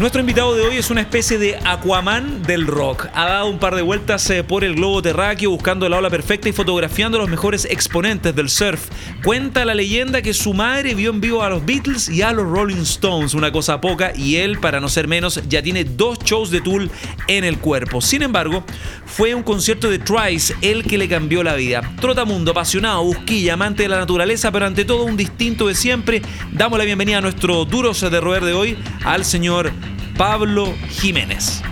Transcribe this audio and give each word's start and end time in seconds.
Nuestro 0.00 0.22
invitado 0.22 0.54
de 0.54 0.62
hoy 0.62 0.78
es 0.78 0.88
una 0.88 1.02
especie 1.02 1.36
de 1.36 1.58
Aquaman 1.62 2.42
del 2.44 2.66
rock. 2.66 3.08
Ha 3.12 3.26
dado 3.26 3.48
un 3.48 3.58
par 3.58 3.74
de 3.74 3.82
vueltas 3.82 4.30
eh, 4.30 4.42
por 4.42 4.64
el 4.64 4.76
globo 4.76 5.02
terráqueo 5.02 5.50
buscando 5.50 5.86
la 5.90 5.98
ola 5.98 6.08
perfecta 6.08 6.48
y 6.48 6.52
fotografiando 6.52 7.18
los 7.18 7.28
mejores 7.28 7.66
exponentes 7.66 8.34
del 8.34 8.48
surf. 8.48 8.88
Cuenta 9.22 9.66
la 9.66 9.74
leyenda 9.74 10.22
que 10.22 10.32
su 10.32 10.54
madre 10.54 10.94
vio 10.94 11.10
en 11.10 11.20
vivo 11.20 11.42
a 11.42 11.50
los 11.50 11.66
Beatles 11.66 12.08
y 12.08 12.22
a 12.22 12.32
los 12.32 12.48
Rolling 12.48 12.80
Stones, 12.80 13.34
una 13.34 13.52
cosa 13.52 13.82
poca, 13.82 14.14
y 14.16 14.36
él, 14.36 14.58
para 14.58 14.80
no 14.80 14.88
ser 14.88 15.06
menos, 15.06 15.42
ya 15.50 15.62
tiene 15.62 15.84
dos 15.84 16.18
shows 16.20 16.50
de 16.50 16.62
Tool 16.62 16.90
en 17.28 17.44
el 17.44 17.58
cuerpo. 17.58 18.00
Sin 18.00 18.22
embargo, 18.22 18.64
fue 19.04 19.34
un 19.34 19.42
concierto 19.42 19.90
de 19.90 19.98
Trice 19.98 20.56
el 20.62 20.84
que 20.84 20.96
le 20.96 21.10
cambió 21.10 21.42
la 21.42 21.56
vida. 21.56 21.82
Trotamundo, 22.00 22.52
apasionado, 22.52 23.04
busquilla, 23.04 23.52
amante 23.52 23.82
de 23.82 23.90
la 23.90 23.98
naturaleza, 23.98 24.50
pero 24.50 24.64
ante 24.64 24.86
todo 24.86 25.04
un 25.04 25.18
distinto 25.18 25.68
de 25.68 25.74
siempre. 25.74 26.22
Damos 26.52 26.78
la 26.78 26.86
bienvenida 26.86 27.18
a 27.18 27.20
nuestro 27.20 27.66
duro 27.66 27.92
de 27.92 28.20
roer 28.20 28.44
de 28.46 28.54
hoy, 28.54 28.78
al 29.04 29.26
señor 29.26 29.70
Pablo 30.20 30.74
Jiménez. 30.90 31.62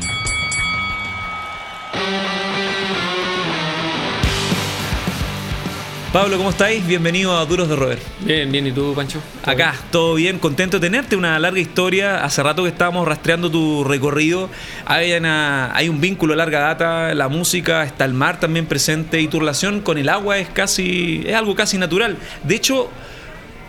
Pablo, 6.14 6.38
¿cómo 6.38 6.48
estáis? 6.48 6.86
Bienvenido 6.86 7.36
a 7.36 7.44
Duros 7.44 7.68
de 7.68 7.76
Roer. 7.76 7.98
Bien, 8.20 8.50
bien, 8.50 8.66
¿y 8.66 8.72
tú, 8.72 8.94
Pancho? 8.94 9.20
Acá, 9.44 9.74
todo 9.90 10.14
bien, 10.14 10.38
contento 10.38 10.78
de 10.78 10.86
tenerte, 10.86 11.14
una 11.14 11.38
larga 11.38 11.60
historia. 11.60 12.24
Hace 12.24 12.42
rato 12.42 12.62
que 12.62 12.70
estábamos 12.70 13.06
rastreando 13.06 13.50
tu 13.50 13.84
recorrido. 13.84 14.48
Hay, 14.86 15.12
hay 15.12 15.88
un 15.90 16.00
vínculo 16.00 16.34
larga 16.34 16.60
data, 16.60 17.12
la 17.12 17.28
música, 17.28 17.84
está 17.84 18.06
el 18.06 18.14
mar 18.14 18.40
también 18.40 18.64
presente 18.64 19.20
y 19.20 19.28
tu 19.28 19.40
relación 19.40 19.82
con 19.82 19.98
el 19.98 20.08
agua 20.08 20.38
es 20.38 20.48
casi, 20.48 21.22
es 21.26 21.34
algo 21.34 21.54
casi 21.54 21.76
natural. 21.76 22.16
De 22.44 22.54
hecho, 22.54 22.88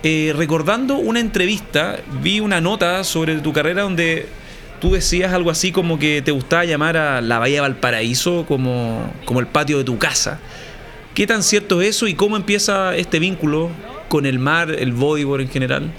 eh, 0.03 0.33
recordando 0.38 0.95
una 0.95 1.19
entrevista, 1.19 1.97
vi 2.22 2.39
una 2.39 2.61
nota 2.61 3.03
sobre 3.03 3.35
tu 3.39 3.52
carrera 3.52 3.81
donde 3.81 4.38
tú 4.80 4.94
decías 4.94 5.33
algo 5.33 5.52
así 5.52 5.72
como 5.72 5.99
que 5.99 6.22
te 6.22 6.31
gustaba 6.31 6.66
llamar 6.66 6.97
a 6.97 7.22
la 7.22 7.39
Bahía 7.39 7.61
Valparaíso 7.61 8.45
como, 8.47 9.11
como 9.25 9.39
el 9.39 9.47
patio 9.47 9.77
de 9.77 9.83
tu 9.83 9.97
casa. 9.97 10.39
¿Qué 11.13 11.27
tan 11.27 11.44
cierto 11.44 11.81
es 11.81 11.89
eso 11.89 12.08
y 12.08 12.13
cómo 12.13 12.38
empieza 12.38 12.95
este 12.95 13.19
vínculo 13.19 13.69
con 14.07 14.25
el 14.25 14.39
mar, 14.39 14.72
el 14.72 14.94
bodyboard 14.94 15.41
en 15.41 15.50
general? 15.50 15.91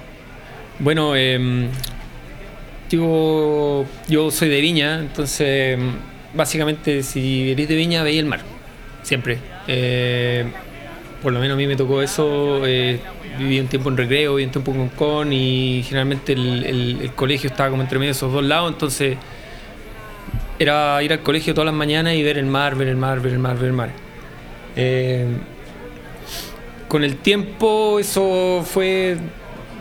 Bueno, 0.78 1.14
yo, 2.91 3.84
yo 4.08 4.31
soy 4.31 4.48
de 4.48 4.61
Viña, 4.61 5.01
entonces 5.01 5.75
em, 5.75 5.92
básicamente 6.34 7.03
si 7.03 7.53
eres 7.53 7.69
de 7.69 7.77
Viña 7.77 8.03
veis 8.03 8.19
el 8.19 8.27
mar, 8.27 8.41
siempre. 9.03 9.39
Eh, 9.69 10.47
por 11.23 11.33
lo 11.33 11.41
menos 11.41 11.55
a 11.55 11.57
mí 11.57 11.67
me 11.67 11.77
tocó 11.77 12.03
eso. 12.03 12.67
Eh, 12.67 13.01
viví 13.39 13.61
un 13.61 13.69
tiempo 13.69 13.89
en 13.91 13.97
recreo, 13.97 14.35
viví 14.35 14.47
un 14.47 14.53
tiempo 14.53 14.73
en 14.73 14.89
Con 14.91 15.33
y 15.33 15.83
generalmente 15.85 16.33
el, 16.33 17.11
colegio 17.15 17.51
estaba 17.51 17.71
como 17.71 17.83
entre 17.83 17.99
medio 17.99 18.09
de 18.09 18.17
esos 18.17 18.33
dos 18.33 18.45
lados, 18.45 18.73
entonces 18.73 19.17
era 20.59 21.03
ir 21.03 21.13
al 21.13 21.21
colegio 21.21 21.55
todas 21.55 21.67
las 21.67 21.75
mañanas 21.75 22.15
y 22.15 22.23
ver 22.23 22.39
el 22.39 22.47
mar, 22.47 22.75
ver 22.75 22.89
el 22.89 22.97
mar, 22.97 23.21
ver 23.21 23.33
el 23.33 23.39
mar, 23.39 23.57
ver 23.57 23.67
el 23.67 23.73
mar. 23.73 23.91
Eh, 24.77 25.27
con 26.89 27.05
el 27.05 27.17
tiempo 27.17 27.98
eso 27.98 28.65
fue 28.67 29.17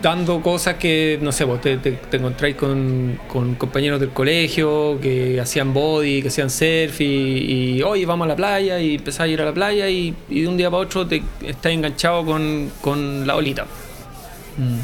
dando 0.02 0.40
cosas 0.40 0.76
que, 0.76 1.18
no 1.20 1.32
sé, 1.32 1.44
vos 1.44 1.60
te, 1.60 1.76
te, 1.76 2.16
encontráis 2.16 2.56
con, 2.56 3.18
compañeros 3.58 4.00
del 4.00 4.10
colegio 4.10 4.98
que 5.00 5.40
hacían 5.40 5.72
body, 5.72 6.22
que 6.22 6.28
hacían 6.28 6.50
surf 6.50 7.00
y, 7.00 7.76
y 7.78 7.82
oye, 7.82 8.06
vamos 8.06 8.24
a 8.26 8.28
la 8.28 8.36
playa 8.36 8.80
y 8.80 8.96
empezás 8.96 9.20
a 9.20 9.28
ir 9.28 9.40
a 9.40 9.44
la 9.44 9.52
playa 9.52 9.88
y, 9.88 10.14
de 10.28 10.48
un 10.48 10.56
día 10.56 10.70
para 10.70 10.82
otro 10.82 11.06
te 11.06 11.22
estás 11.46 11.72
enganchado 11.72 12.24
con, 12.24 13.26
la 13.26 13.36
olita. 13.36 13.64
Mm. 14.56 14.80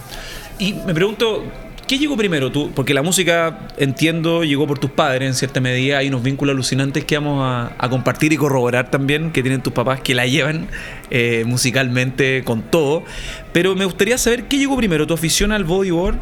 Y 0.58 0.72
me 0.72 0.94
pregunto, 0.94 1.42
¿Qué 1.86 1.98
llegó 1.98 2.16
primero 2.16 2.50
tú? 2.50 2.72
Porque 2.74 2.94
la 2.94 3.02
música, 3.02 3.68
entiendo, 3.76 4.42
llegó 4.42 4.66
por 4.66 4.80
tus 4.80 4.90
padres 4.90 5.28
en 5.28 5.34
cierta 5.34 5.60
medida. 5.60 5.98
Hay 5.98 6.08
unos 6.08 6.24
vínculos 6.24 6.52
alucinantes 6.52 7.04
que 7.04 7.16
vamos 7.16 7.44
a, 7.78 7.88
compartir 7.88 8.32
y 8.32 8.36
corroborar 8.36 8.90
también, 8.90 9.30
que 9.30 9.40
tienen 9.40 9.62
tus 9.62 9.72
papás, 9.72 10.00
que 10.00 10.12
la 10.12 10.26
llevan 10.26 10.66
eh, 11.10 11.44
musicalmente 11.46 12.42
con 12.42 12.62
todo. 12.62 13.04
Pero 13.52 13.76
me 13.76 13.84
gustaría 13.84 14.18
saber 14.18 14.44
qué 14.48 14.58
llegó 14.58 14.76
primero, 14.76 15.06
tu 15.06 15.14
afición 15.14 15.52
al 15.52 15.62
bodyboard, 15.62 16.16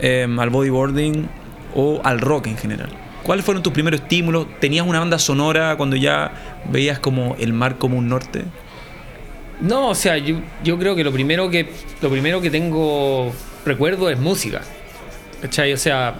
em, 0.00 0.38
al 0.38 0.50
bodyboarding 0.50 1.26
o 1.74 2.02
al 2.04 2.20
rock 2.20 2.48
en 2.48 2.58
general. 2.58 2.90
¿Cuáles 3.22 3.42
fueron 3.42 3.62
tus 3.62 3.72
primeros 3.72 4.02
estímulos? 4.02 4.46
¿Tenías 4.60 4.86
una 4.86 4.98
banda 4.98 5.18
sonora 5.18 5.76
cuando 5.78 5.96
ya 5.96 6.60
veías 6.70 6.98
como 6.98 7.36
el 7.38 7.54
mar 7.54 7.78
como 7.78 7.96
un 7.96 8.10
norte? 8.10 8.44
No, 9.62 9.88
o 9.88 9.94
sea, 9.94 10.18
yo, 10.18 10.40
yo 10.62 10.78
creo 10.78 10.94
que 10.94 11.04
lo 11.04 11.10
primero 11.10 11.48
que 11.48 11.70
lo 12.02 12.10
primero 12.10 12.42
que 12.42 12.50
tengo 12.50 13.32
recuerdo 13.64 14.10
es 14.10 14.18
música. 14.18 14.60
¿Cachai? 15.40 15.72
O 15.72 15.76
sea, 15.76 16.14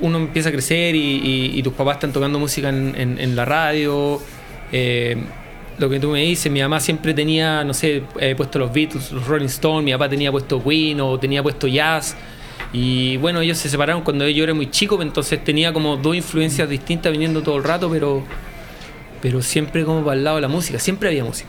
uno 0.00 0.18
empieza 0.18 0.50
a 0.50 0.52
crecer 0.52 0.94
y, 0.94 1.60
tus 1.62 1.72
papás 1.72 1.96
están 1.96 2.12
tocando 2.12 2.38
música 2.38 2.68
en, 2.68 3.36
la 3.36 3.44
radio. 3.44 4.20
Eh, 4.72 5.16
lo 5.78 5.90
que 5.90 6.00
tú 6.00 6.10
me 6.10 6.22
dices, 6.22 6.50
mi 6.50 6.60
mamá 6.60 6.80
siempre 6.80 7.12
tenía, 7.12 7.62
no 7.62 7.74
sé, 7.74 8.02
eh, 8.18 8.34
puesto 8.34 8.58
los 8.58 8.72
Beatles, 8.72 9.12
los 9.12 9.26
Rolling 9.26 9.46
Stones, 9.46 9.84
mi 9.84 9.92
papá 9.92 10.08
tenía 10.08 10.32
puesto 10.32 10.62
Queen 10.62 11.00
o 11.00 11.18
tenía 11.18 11.42
puesto 11.42 11.66
jazz. 11.66 12.16
Y 12.72 13.16
bueno, 13.18 13.40
ellos 13.40 13.58
se 13.58 13.68
separaron 13.68 14.02
cuando 14.02 14.28
yo 14.28 14.42
era 14.44 14.54
muy 14.54 14.70
chico, 14.70 15.00
entonces 15.02 15.42
tenía 15.44 15.72
como 15.72 15.96
dos 15.96 16.16
influencias 16.16 16.68
distintas 16.68 17.12
viniendo 17.12 17.42
todo 17.42 17.56
el 17.56 17.64
rato, 17.64 17.90
pero, 17.90 18.22
pero 19.20 19.42
siempre 19.42 19.84
como 19.84 20.02
para 20.02 20.16
el 20.16 20.24
lado 20.24 20.36
de 20.36 20.42
la 20.42 20.48
música, 20.48 20.78
siempre 20.78 21.10
había 21.10 21.24
música. 21.24 21.48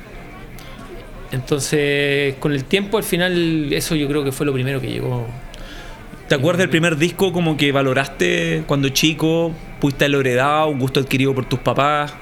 Entonces, 1.31 2.35
con 2.35 2.53
el 2.53 2.65
tiempo, 2.65 2.97
al 2.97 3.03
final, 3.03 3.71
eso 3.73 3.95
yo 3.95 4.07
creo 4.07 4.23
que 4.23 4.31
fue 4.31 4.45
lo 4.45 4.53
primero 4.53 4.79
que 4.79 4.87
llegó 4.87 5.27
¿Te 6.27 6.35
acuerdas 6.35 6.59
del 6.59 6.69
primer 6.69 6.97
disco 6.97 7.31
como 7.31 7.55
que 7.55 7.71
valoraste 7.71 8.63
cuando 8.67 8.89
chico? 8.89 9.53
¿Pudiste 9.79 10.03
haberlo 10.03 10.19
heredado? 10.19 10.67
¿Un 10.67 10.79
gusto 10.79 10.99
adquirido 10.99 11.33
por 11.33 11.45
tus 11.45 11.59
papás? 11.59 12.13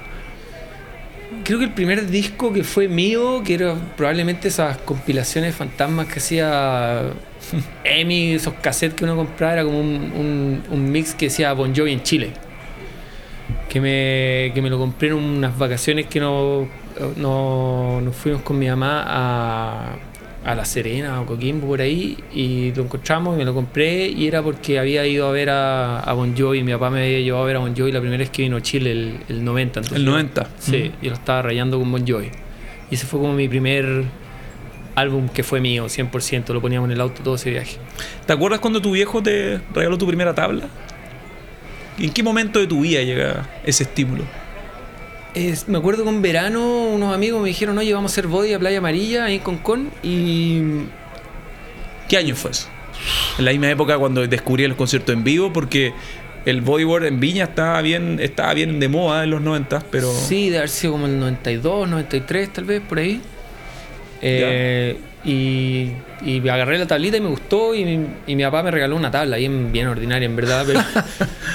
Creo 1.42 1.58
que 1.58 1.64
el 1.64 1.72
primer 1.72 2.06
disco 2.08 2.52
que 2.52 2.62
fue 2.62 2.86
mío, 2.86 3.42
que 3.44 3.54
era 3.54 3.74
probablemente 3.96 4.46
esas 4.46 4.78
compilaciones 4.78 5.56
fantasmas 5.56 6.06
que 6.06 6.20
hacía 6.20 7.02
Emi, 7.84 8.34
esos 8.34 8.54
cassettes 8.54 8.94
que 8.96 9.04
uno 9.04 9.16
compraba, 9.16 9.54
era 9.54 9.64
como 9.64 9.80
un, 9.80 10.90
mix 10.92 11.12
que 11.12 11.26
decía 11.26 11.52
Bon 11.52 11.74
Jovi 11.74 11.92
en 11.92 12.02
Chile. 12.04 12.30
Que 13.68 13.80
me, 13.80 14.52
que 14.54 14.62
me 14.62 14.70
lo 14.70 14.78
compré 14.78 15.08
en 15.08 15.14
unas 15.14 15.58
vacaciones 15.58 16.06
que 16.06 16.20
no, 16.20 16.68
no, 17.16 18.00
nos 18.00 18.14
fuimos 18.14 18.42
con 18.42 18.56
mi 18.56 18.68
mamá 18.68 19.04
a, 19.04 19.96
a 20.46 20.54
La 20.54 20.64
Serena 20.64 21.20
o 21.20 21.26
Coquimbo 21.26 21.66
por 21.66 21.80
ahí 21.80 22.16
y 22.32 22.72
lo 22.72 22.84
encontramos 22.84 23.34
y 23.34 23.38
me 23.38 23.44
lo 23.44 23.52
compré 23.52 24.06
y 24.06 24.28
era 24.28 24.44
porque 24.44 24.78
había 24.78 25.04
ido 25.04 25.26
a 25.26 25.32
ver 25.32 25.50
a, 25.50 25.98
a 25.98 26.12
Bon 26.12 26.36
Jovi, 26.36 26.62
mi 26.62 26.70
papá 26.72 26.88
me 26.88 27.02
había 27.02 27.18
llevado 27.18 27.42
a 27.42 27.46
ver 27.48 27.56
a 27.56 27.58
Bon 27.58 27.76
Jovi 27.76 27.90
la 27.90 27.98
primera 27.98 28.20
vez 28.20 28.30
que 28.30 28.42
vino 28.42 28.56
a 28.56 28.62
Chile, 28.62 28.92
el, 28.92 29.18
el 29.28 29.44
90. 29.44 29.80
¿El 29.92 30.04
90? 30.04 30.46
Sí, 30.60 30.92
y 31.02 31.08
lo 31.08 31.14
estaba 31.14 31.42
rayando 31.42 31.80
con 31.80 31.90
Bon 31.90 32.06
Jovi. 32.06 32.30
Y 32.92 32.94
ese 32.94 33.06
fue 33.06 33.18
como 33.18 33.32
mi 33.32 33.48
primer 33.48 34.04
álbum 34.94 35.28
que 35.28 35.42
fue 35.42 35.60
mío, 35.60 35.86
100%, 35.86 36.54
lo 36.54 36.60
poníamos 36.60 36.86
en 36.88 36.92
el 36.92 37.00
auto 37.00 37.22
todo 37.24 37.34
ese 37.34 37.50
viaje. 37.50 37.78
¿Te 38.24 38.32
acuerdas 38.32 38.60
cuando 38.60 38.80
tu 38.80 38.92
viejo 38.92 39.20
te 39.20 39.60
regaló 39.74 39.98
tu 39.98 40.06
primera 40.06 40.32
tabla? 40.32 40.68
¿En 41.98 42.12
qué 42.12 42.22
momento 42.22 42.60
de 42.60 42.68
tu 42.68 42.82
vida 42.82 43.02
llega 43.02 43.48
ese 43.64 43.82
estímulo? 43.82 44.22
Me 45.66 45.78
acuerdo 45.78 46.04
que 46.04 46.10
en 46.10 46.22
verano 46.22 46.84
unos 46.86 47.14
amigos 47.14 47.42
me 47.42 47.48
dijeron, 47.48 47.76
oye, 47.78 47.92
vamos 47.92 48.10
a 48.10 48.14
hacer 48.14 48.26
body 48.26 48.54
a 48.54 48.58
Playa 48.58 48.78
Amarilla, 48.78 49.24
ahí 49.24 49.36
en 49.36 49.40
Concón, 49.40 49.90
y... 50.02 50.60
¿Qué 52.08 52.16
año 52.16 52.34
fue 52.36 52.52
eso? 52.52 52.68
En 53.38 53.44
la 53.44 53.50
misma 53.50 53.70
época 53.70 53.98
cuando 53.98 54.26
descubrí 54.26 54.66
los 54.66 54.76
conciertos 54.76 55.14
en 55.14 55.24
vivo, 55.24 55.52
porque 55.52 55.92
el 56.46 56.60
bodyboard 56.60 57.06
en 57.06 57.20
Viña 57.20 57.44
estaba 57.44 57.82
bien, 57.82 58.18
estaba 58.20 58.54
bien 58.54 58.78
de 58.80 58.88
moda 58.88 59.24
en 59.24 59.30
los 59.30 59.42
90, 59.42 59.84
pero... 59.90 60.12
Sí, 60.12 60.48
de 60.48 60.58
haber 60.58 60.70
sido 60.70 60.92
como 60.92 61.06
el 61.06 61.18
92, 61.18 61.88
93 61.88 62.52
tal 62.52 62.64
vez, 62.64 62.80
por 62.80 62.98
ahí. 62.98 63.20
Eh, 64.22 64.96
y, 65.26 65.90
y, 66.24 66.48
agarré 66.48 66.78
la 66.78 66.86
tablita 66.86 67.16
y 67.16 67.20
me 67.20 67.28
gustó 67.28 67.74
y 67.74 67.84
mi, 67.84 68.42
papá 68.44 68.62
me 68.62 68.70
regaló 68.70 68.94
una 68.94 69.10
tabla 69.10 69.36
bien, 69.36 69.72
bien 69.72 69.88
ordinaria 69.88 70.24
en 70.24 70.36
verdad, 70.36 70.64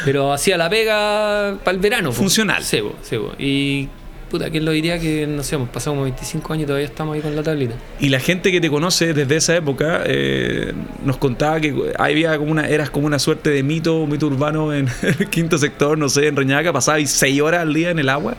pero, 0.03 0.33
hacía 0.33 0.57
la 0.57 0.69
pega 0.69 1.57
para 1.63 1.75
el 1.75 1.81
verano. 1.81 2.11
Funcional. 2.11 2.63
Sebo, 2.63 2.95
sebo. 3.01 3.31
Y 3.39 3.87
puta, 4.29 4.49
¿quién 4.49 4.65
lo 4.65 4.71
diría 4.71 4.99
que, 4.99 5.25
no 5.25 5.41
sé, 5.41 5.55
hemos 5.55 5.69
pasado 5.69 5.93
como 5.93 6.03
25 6.03 6.51
años 6.51 6.63
y 6.63 6.67
todavía 6.67 6.85
estamos 6.85 7.15
ahí 7.15 7.21
con 7.21 7.33
la 7.33 7.43
tablita? 7.43 7.75
Y 8.01 8.09
la 8.09 8.19
gente 8.19 8.51
que 8.51 8.59
te 8.59 8.69
conoce 8.69 9.13
desde 9.13 9.37
esa 9.37 9.55
época 9.55 10.01
eh, 10.05 10.73
nos 11.05 11.15
contaba 11.15 11.61
que 11.61 11.93
había 11.97 12.37
como 12.37 12.51
una, 12.51 12.67
eras 12.67 12.89
como 12.89 13.07
una 13.07 13.19
suerte 13.19 13.51
de 13.51 13.63
mito, 13.63 14.05
mito 14.05 14.27
urbano 14.27 14.73
en 14.73 14.89
el 15.01 15.29
quinto 15.29 15.57
sector, 15.57 15.97
no 15.97 16.09
sé, 16.09 16.27
en 16.27 16.35
Reñaca, 16.35 16.73
pasabais 16.73 17.09
6 17.09 17.41
horas 17.41 17.61
al 17.61 17.73
día 17.73 17.89
en 17.89 17.99
el 17.99 18.09
agua. 18.09 18.35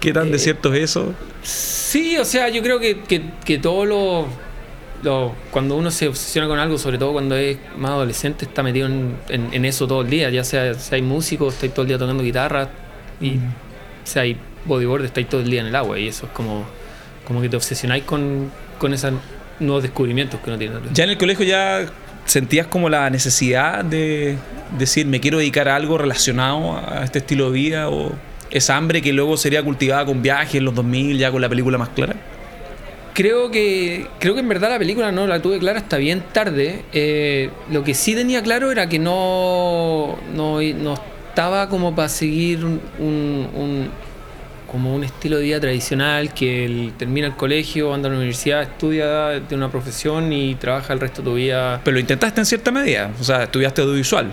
¿Qué 0.00 0.12
tan 0.12 0.30
de 0.30 0.36
eh, 0.36 0.40
cierto 0.40 0.72
es 0.74 0.82
eso? 0.90 1.14
Sí, 1.42 2.16
o 2.18 2.24
sea, 2.24 2.48
yo 2.48 2.62
creo 2.62 2.78
que, 2.80 3.00
que, 3.44 3.58
todos 3.58 3.86
los, 3.86 4.26
lo- 5.02 5.34
cuando 5.50 5.76
uno 5.76 5.90
se 5.90 6.08
obsesiona 6.08 6.46
con 6.48 6.58
algo, 6.58 6.78
sobre 6.78 6.98
todo 6.98 7.12
cuando 7.12 7.36
es 7.36 7.58
más 7.76 7.92
adolescente, 7.92 8.44
está 8.44 8.62
metido 8.62 8.86
en, 8.86 9.16
en- 9.28 9.52
en 9.52 9.64
eso 9.64 9.86
todo 9.86 10.02
el 10.02 10.10
día. 10.10 10.30
Ya 10.30 10.44
sea, 10.44 10.74
si 10.74 10.94
hay 10.94 11.02
músicos, 11.02 11.54
estáis 11.54 11.72
todo 11.72 11.82
el 11.82 11.88
día 11.88 11.98
tocando 11.98 12.22
guitarra 12.22 12.68
y 13.20 13.36
si 14.04 14.18
hay 14.18 14.36
bodyboard, 14.64 15.04
estáis 15.04 15.28
todo 15.28 15.40
el 15.40 15.50
día 15.50 15.60
en 15.62 15.66
el 15.68 15.74
agua. 15.74 15.98
Y 15.98 16.08
eso 16.08 16.26
es 16.26 16.32
como, 16.32 16.64
como 17.26 17.40
que 17.40 17.48
te 17.48 17.56
obsesionáis 17.56 18.04
con, 18.04 18.50
con 18.78 18.92
esos 18.94 19.12
nuevos 19.60 19.82
descubrimientos 19.82 20.40
que 20.40 20.50
uno 20.50 20.58
tiene. 20.58 20.76
Ya 20.92 21.04
en 21.04 21.10
el 21.10 21.18
colegio 21.18 21.44
ya 21.44 21.86
sentías 22.26 22.66
como 22.66 22.88
la 22.90 23.08
necesidad 23.10 23.84
de 23.84 24.36
decir, 24.78 25.06
me 25.06 25.18
quiero 25.20 25.38
dedicar 25.38 25.68
a 25.68 25.76
algo 25.76 25.96
relacionado 25.98 26.76
a 26.76 27.02
este 27.04 27.20
estilo 27.20 27.46
de 27.46 27.52
vida 27.52 27.88
o 27.88 28.12
esa 28.50 28.76
hambre 28.76 29.02
que 29.02 29.12
luego 29.12 29.36
sería 29.36 29.62
cultivada 29.62 30.04
con 30.06 30.22
viajes 30.22 30.56
en 30.56 30.64
los 30.64 30.74
2000, 30.74 31.18
ya 31.18 31.30
con 31.30 31.40
la 31.40 31.48
película 31.48 31.78
más 31.78 31.90
clara. 31.90 32.14
Creo 33.14 33.50
que, 33.50 34.06
creo 34.20 34.34
que 34.34 34.40
en 34.40 34.48
verdad 34.48 34.70
la 34.70 34.78
película 34.78 35.10
no 35.10 35.26
la 35.26 35.42
tuve 35.42 35.58
clara 35.58 35.80
hasta 35.80 35.96
bien 35.96 36.22
tarde. 36.32 36.84
Eh, 36.92 37.50
lo 37.70 37.82
que 37.82 37.92
sí 37.94 38.14
tenía 38.14 38.42
claro 38.42 38.70
era 38.70 38.88
que 38.88 39.00
no, 39.00 40.16
no, 40.36 40.60
no 40.62 40.94
estaba 41.28 41.68
como 41.68 41.96
para 41.96 42.08
seguir 42.08 42.64
un, 42.64 42.80
un- 43.00 43.48
un- 43.54 43.88
como 44.70 44.94
un 44.94 45.02
estilo 45.02 45.38
de 45.38 45.44
vida 45.44 45.58
tradicional, 45.60 46.32
que 46.34 46.66
el- 46.66 46.92
termina 46.96 47.26
el 47.26 47.34
colegio, 47.34 47.92
anda 47.92 48.08
a 48.08 48.12
la 48.12 48.18
universidad, 48.18 48.62
estudia 48.62 49.06
de 49.40 49.54
una 49.54 49.68
profesión 49.70 50.32
y 50.32 50.54
trabaja 50.54 50.92
el 50.92 51.00
resto 51.00 51.22
de 51.22 51.28
tu 51.30 51.34
vida. 51.34 51.80
Pero 51.82 51.94
lo 51.94 52.00
intentaste 52.00 52.40
en 52.40 52.46
cierta 52.46 52.70
medida, 52.70 53.10
o 53.20 53.24
sea, 53.24 53.44
estudiaste 53.44 53.80
audiovisual 53.82 54.26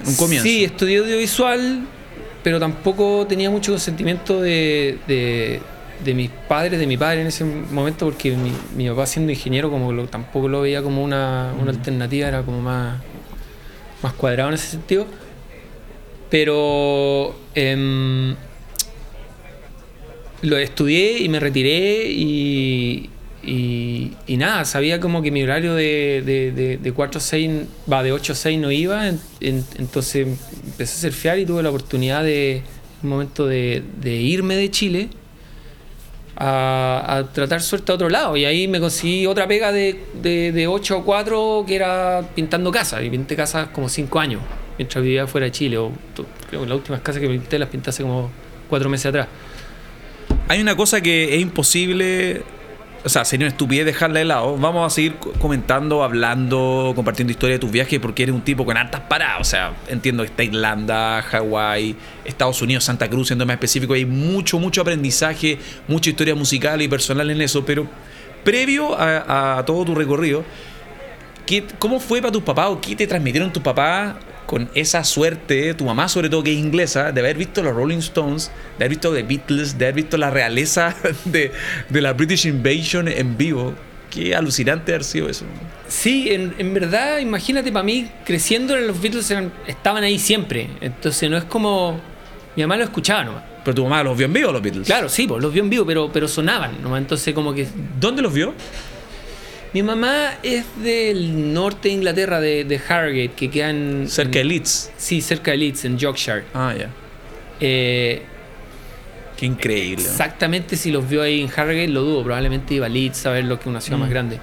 en 0.00 0.08
un 0.08 0.16
comienzo. 0.16 0.44
Sí, 0.44 0.64
estudié 0.64 0.98
audiovisual, 0.98 1.82
pero 2.44 2.60
tampoco 2.60 3.26
tenía 3.26 3.50
mucho 3.50 3.72
consentimiento 3.72 4.40
de, 4.40 4.98
de, 5.08 5.60
de 6.04 6.14
mis 6.14 6.30
padres, 6.30 6.78
de 6.78 6.86
mi 6.86 6.96
padre 6.96 7.22
en 7.22 7.26
ese 7.26 7.44
momento, 7.44 8.04
porque 8.04 8.36
mi, 8.36 8.52
mi 8.76 8.88
papá 8.88 9.06
siendo 9.06 9.32
ingeniero 9.32 9.68
como 9.70 9.92
lo- 9.92 10.06
tampoco 10.06 10.46
lo 10.48 10.60
veía 10.60 10.82
como 10.82 11.02
una, 11.02 11.52
una 11.60 11.72
alternativa, 11.72 12.28
era 12.28 12.42
como 12.42 12.60
más, 12.60 13.00
más 14.02 14.12
cuadrado 14.12 14.50
en 14.50 14.54
ese 14.54 14.68
sentido. 14.68 15.06
Pero 16.30 17.34
em, 17.54 18.34
lo 20.42 20.56
estudié 20.58 21.18
y 21.20 21.28
me 21.28 21.40
retiré 21.40 22.10
y, 22.10 23.10
y, 23.46 24.36
nada, 24.36 24.64
sabía 24.64 25.00
como 25.00 25.22
que 25.22 25.30
mi 25.30 25.42
horario 25.42 25.74
de, 25.74 26.22
de, 26.24 26.52
de, 26.52 26.76
de 26.78 26.92
4 26.92 27.18
a 27.18 27.20
6, 27.20 27.50
va, 27.92 28.02
de 28.02 28.12
8 28.12 28.32
a 28.32 28.36
6 28.36 28.58
no 28.58 28.70
iba, 28.70 29.08
en- 29.08 29.20
en- 29.40 29.64
entonces 29.78 30.26
empecé 30.66 31.06
a 31.06 31.10
surfear 31.10 31.38
y 31.38 31.46
tuve 31.46 31.62
la 31.62 31.68
oportunidad 31.70 32.22
de, 32.24 32.62
un 33.02 33.08
momento 33.10 33.46
de, 33.46 33.82
irme 34.04 34.56
de 34.56 34.70
Chile 34.70 35.08
a, 36.36 37.24
tratar 37.32 37.62
suerte 37.62 37.92
a 37.92 37.94
otro 37.94 38.08
lado. 38.08 38.36
Y 38.36 38.44
ahí 38.44 38.66
me 38.68 38.80
conseguí 38.80 39.26
otra 39.26 39.46
pega 39.46 39.72
de, 39.72 40.00
de, 40.20 40.52
de 40.52 40.66
8 40.66 40.98
a 40.98 41.04
4 41.04 41.64
que 41.66 41.76
era 41.76 42.22
pintando 42.34 42.70
casas. 42.72 43.02
Y 43.04 43.10
pinté 43.10 43.36
casas 43.36 43.68
como 43.68 43.88
5 43.88 44.18
años 44.20 44.40
mientras 44.78 45.02
vivía 45.04 45.26
fuera 45.26 45.44
de 45.46 45.52
Chile. 45.52 45.78
O 45.78 45.92
creo 46.48 46.62
que 46.62 46.66
las 46.66 46.76
últimas 46.76 47.00
casas 47.00 47.20
que 47.20 47.28
pinté 47.28 47.58
las 47.58 47.68
pinté 47.68 47.90
hace 47.90 48.02
como 48.02 48.30
4 48.68 48.88
meses 48.88 49.06
atrás. 49.06 49.28
Hay 50.48 50.60
una 50.60 50.76
cosa 50.76 51.00
que 51.00 51.34
es 51.36 51.40
imposible, 51.40 52.42
o 53.04 53.08
sea, 53.08 53.24
sería 53.24 53.44
una 53.46 53.52
estupidez 53.52 53.84
dejarla 53.84 54.20
de 54.20 54.24
lado. 54.24 54.56
Vamos 54.56 54.90
a 54.90 54.94
seguir 54.94 55.16
co- 55.16 55.32
comentando, 55.34 56.02
hablando, 56.02 56.92
compartiendo 56.96 57.30
historia 57.32 57.56
de 57.56 57.58
tus 57.58 57.70
viajes 57.70 58.00
porque 58.00 58.22
eres 58.22 58.34
un 58.34 58.40
tipo 58.42 58.64
con 58.64 58.76
hartas 58.76 59.02
paradas. 59.02 59.40
O 59.40 59.44
sea, 59.44 59.72
entiendo 59.88 60.22
que 60.22 60.30
está 60.30 60.42
Irlanda, 60.42 61.20
Hawái, 61.22 61.96
Estados 62.24 62.62
Unidos, 62.62 62.84
Santa 62.84 63.08
Cruz, 63.10 63.26
siendo 63.26 63.44
más 63.44 63.54
específico. 63.54 63.92
Hay 63.94 64.06
mucho, 64.06 64.58
mucho 64.58 64.80
aprendizaje, 64.80 65.58
mucha 65.86 66.08
historia 66.10 66.34
musical 66.34 66.80
y 66.80 66.88
personal 66.88 67.28
en 67.30 67.42
eso. 67.42 67.64
Pero 67.66 67.86
previo 68.42 68.98
a, 68.98 69.58
a 69.58 69.64
todo 69.64 69.84
tu 69.84 69.94
recorrido, 69.94 70.42
¿qué- 71.46 71.64
¿cómo 71.78 72.00
fue 72.00 72.20
para 72.20 72.32
tus 72.32 72.42
papás 72.42 72.68
o 72.70 72.80
qué 72.80 72.96
te 72.96 73.06
transmitieron 73.06 73.52
tus 73.52 73.62
papás 73.62 74.14
con 74.46 74.68
esa 74.74 75.04
suerte, 75.04 75.74
tu 75.74 75.84
mamá 75.84 76.08
sobre 76.08 76.28
todo 76.28 76.42
que 76.42 76.52
es 76.52 76.58
inglesa, 76.58 77.12
de 77.12 77.20
haber 77.20 77.36
visto 77.36 77.62
los 77.62 77.74
Rolling 77.74 77.98
Stones, 77.98 78.50
de 78.78 78.84
haber 78.84 78.90
visto 78.90 79.12
The 79.12 79.22
Beatles, 79.22 79.78
de 79.78 79.86
haber 79.86 79.94
visto 79.96 80.16
la 80.16 80.30
realeza 80.30 80.94
de, 81.24 81.52
de 81.88 82.00
la 82.00 82.12
British 82.12 82.46
Invasion 82.46 83.08
en 83.08 83.36
vivo? 83.36 83.74
Qué 84.10 84.34
alucinante 84.36 84.92
haber 84.92 85.02
sido 85.02 85.28
eso. 85.28 85.44
Sí, 85.88 86.28
en, 86.30 86.54
en 86.58 86.72
verdad, 86.72 87.18
imagínate, 87.18 87.72
para 87.72 87.82
mí, 87.82 88.08
creciendo 88.24 88.76
los 88.76 89.00
Beatles 89.02 89.28
eran- 89.30 89.52
estaban 89.66 90.04
ahí 90.04 90.20
siempre. 90.20 90.68
Entonces 90.80 91.28
no 91.28 91.36
es 91.36 91.42
como. 91.44 92.00
Mi 92.54 92.62
mamá 92.62 92.76
lo 92.76 92.84
escuchaba 92.84 93.24
nomás. 93.24 93.42
Pero 93.64 93.74
tu 93.74 93.82
mamá 93.82 94.04
los 94.04 94.16
vio 94.16 94.26
en 94.26 94.32
vivo 94.32 94.52
los 94.52 94.62
Beatles. 94.62 94.86
Claro, 94.86 95.08
sí, 95.08 95.26
pues 95.26 95.42
los 95.42 95.52
vio 95.52 95.64
en 95.64 95.70
vivo, 95.70 95.84
pero, 95.84 96.12
pero 96.12 96.28
sonaban 96.28 96.80
nomás. 96.80 97.00
Entonces, 97.00 97.34
como 97.34 97.52
que. 97.52 97.66
¿Dónde 97.98 98.22
los 98.22 98.32
vio? 98.32 98.54
Mi 99.74 99.82
mamá 99.82 100.34
es 100.42 100.64
del 100.82 101.52
norte 101.52 101.88
de 101.88 101.94
Inglaterra, 101.94 102.40
de, 102.40 102.64
de 102.64 102.80
Harrogate, 102.88 103.32
que 103.36 103.50
queda 103.50 103.70
en. 103.70 104.06
Cerca 104.08 104.34
de 104.34 104.40
en- 104.42 104.48
Leeds. 104.48 104.92
Sí, 104.96 105.20
cerca 105.20 105.50
de 105.50 105.56
Leeds, 105.58 105.84
en 105.84 105.98
Yorkshire. 105.98 106.44
Ah, 106.54 106.72
ya. 106.78 106.88
Eh, 107.60 108.22
Qué 109.36 109.46
increíble. 109.46 110.04
Exactamente 110.04 110.76
si 110.76 110.92
los 110.92 111.08
vio 111.08 111.22
ahí 111.22 111.40
en 111.42 111.48
Harrogate, 111.50 111.88
lo 111.88 112.02
dudo. 112.02 112.22
Probablemente 112.22 112.72
iba 112.74 112.86
a 112.86 112.88
Leeds 112.88 113.26
a 113.26 113.30
ver 113.32 113.44
lo 113.44 113.56
que 113.56 113.62
es 113.62 113.66
una 113.66 113.80
ciudad 113.80 113.98
Mm. 113.98 114.00
más 114.02 114.10
grande. 114.10 114.38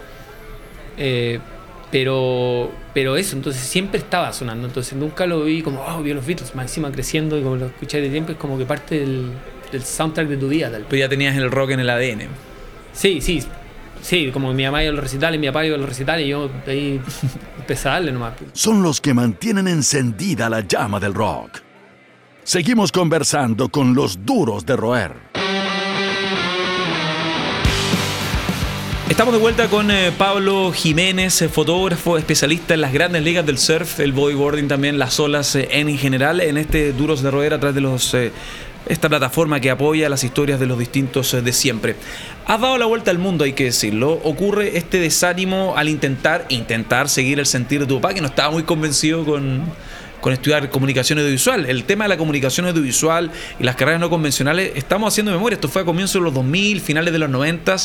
Eh, 0.98 1.40
pero, 1.90 2.70
pero 2.94 3.16
eso, 3.16 3.38
entonces 3.38 3.62
siempre 3.62 4.00
estaba 4.00 4.34
sonando. 4.34 4.68
Entonces 4.68 4.94
nunca 4.98 5.26
lo 5.26 5.46
vi 5.46 5.62
como, 5.62 5.82
oh, 5.82 6.04
vi 6.04 6.12
a 6.12 6.16
los 6.16 6.26
Beatles, 6.26 6.54
más 6.56 6.66
encima 6.66 6.92
creciendo 6.92 7.38
y 7.40 7.42
como 7.42 7.56
lo 7.56 7.68
escucháis 7.68 8.04
de 8.04 8.10
tiempo, 8.10 8.34
es 8.34 8.38
como 8.38 8.58
que 8.58 8.66
parte 8.66 9.00
del, 9.00 9.32
del 9.72 9.84
soundtrack 9.84 10.28
de 10.28 10.36
tu 10.38 10.50
vida, 10.50 10.70
tal. 10.70 10.86
Pero 10.90 11.00
ya 11.00 11.08
tenías 11.08 11.38
el 11.38 11.50
rock 11.50 11.72
en 11.72 11.80
el 11.80 11.90
ADN. 11.90 12.28
Sí, 12.92 13.22
sí. 13.22 13.42
Sí, 14.02 14.32
como 14.32 14.54
mi 14.54 14.64
mamá 14.64 14.84
iba 14.84 14.92
a 14.92 14.96
los 14.96 15.04
recitales, 15.04 15.40
mi 15.40 15.48
papá 15.48 15.66
iba 15.66 15.76
a 15.76 15.80
los 15.80 15.90
recitales 15.90 16.26
y 16.26 16.30
yo 16.30 16.50
ahí 16.68 17.00
empecé 17.60 17.90
a 17.90 17.94
darle 17.94 18.12
nomás. 18.12 18.34
Son 18.54 18.82
los 18.82 19.00
que 19.00 19.14
mantienen 19.14 19.68
encendida 19.68 20.50
la 20.50 20.62
llama 20.62 21.00
del 21.00 21.14
rock. 21.14 21.60
Seguimos 22.44 22.92
conversando 22.92 23.70
con 23.70 23.94
los 23.94 24.26
duros 24.26 24.66
de 24.66 24.76
roer. 24.76 25.32
Estamos 29.12 29.34
de 29.34 29.42
vuelta 29.42 29.68
con 29.68 29.92
eh, 29.92 30.14
Pablo 30.18 30.72
Jiménez, 30.72 31.42
eh, 31.42 31.50
fotógrafo, 31.50 32.18
especialista 32.18 32.74
en 32.74 32.82
las 32.82 32.94
grandes 32.94 33.22
ligas 33.22 33.46
del 33.46 33.58
surf, 33.58 34.00
el 34.00 34.14
bodyboarding 34.14 34.70
también, 34.70 34.98
las 34.98 35.20
olas 35.20 35.54
eh, 35.58 35.68
en 35.70 35.98
general, 35.98 36.40
en 36.40 36.58
este 36.58 36.94
Duros 36.94 37.22
de 37.22 37.30
Roer 37.30 37.54
a 37.54 37.60
través 37.60 37.76
de 37.76 37.82
los 37.82 38.14
eh, 38.14 38.32
esta 38.92 39.08
plataforma 39.08 39.62
que 39.62 39.72
apoya 39.72 40.10
las 40.10 40.24
historias 40.26 40.60
de 40.60 40.66
los 40.66 40.78
distintos 40.78 41.34
eh, 41.34 41.42
de 41.42 41.54
siempre. 41.54 41.96
Has 42.46 42.60
dado 42.60 42.78
la 42.78 42.86
vuelta 42.86 43.10
al 43.10 43.20
mundo, 43.20 43.46
hay 43.46 43.54
que 43.54 43.64
decirlo. 43.64 44.20
Ocurre 44.24 44.78
este 44.78 45.00
desánimo 45.00 45.76
al 45.78 45.88
intentar 45.88 46.46
intentar 46.50 47.08
seguir 47.08 47.40
el 47.40 47.46
sentir 47.46 47.80
de 47.80 47.86
tu 47.86 48.02
papá, 48.02 48.14
que 48.14 48.20
no 48.20 48.28
estaba 48.28 48.52
muy 48.52 48.64
convencido 48.64 49.24
con, 49.24 49.64
con 50.22 50.34
estudiar 50.34 50.70
comunicación 50.70 51.20
audiovisual. 51.20 51.66
El 51.66 51.84
tema 51.84 52.06
de 52.06 52.10
la 52.10 52.18
comunicación 52.18 52.68
audiovisual 52.68 53.32
y 53.60 53.64
las 53.64 53.76
carreras 53.76 54.00
no 54.00 54.10
convencionales, 54.10 54.72
estamos 54.76 55.12
haciendo 55.12 55.32
memoria. 55.32 55.56
Esto 55.56 55.68
fue 55.68 55.82
a 55.82 55.86
comienzos 55.86 56.22
de 56.22 56.22
los 56.22 56.34
2000, 56.34 56.80
finales 56.80 57.12
de 57.12 57.20
los 57.20 57.30
90. 57.30 57.76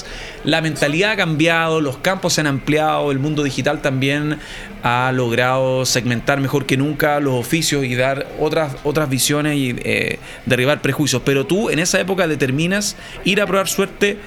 La 0.44 0.60
mentalidad 0.60 1.12
ha 1.12 1.16
cambiado, 1.16 1.80
los 1.80 1.96
campos 1.98 2.34
se 2.34 2.42
han 2.42 2.46
ampliado, 2.46 3.10
el 3.10 3.18
mundo 3.18 3.42
digital 3.42 3.82
también 3.82 4.38
ha 4.82 5.10
logrado 5.12 5.84
segmentar 5.84 6.40
mejor 6.40 6.66
que 6.66 6.76
nunca 6.76 7.18
los 7.20 7.34
oficios 7.34 7.84
y 7.84 7.94
dar 7.94 8.26
otras, 8.38 8.76
otras 8.84 9.08
visiones 9.08 9.56
y 9.56 9.74
eh, 9.78 10.18
derribar 10.44 10.82
prejuicios. 10.82 11.22
Pero 11.24 11.46
tú 11.46 11.70
en 11.70 11.78
esa 11.78 11.98
época 12.00 12.28
determinas 12.28 12.96
ir 13.24 13.40
a 13.40 13.46
probar 13.46 13.68
suerte. 13.68 14.18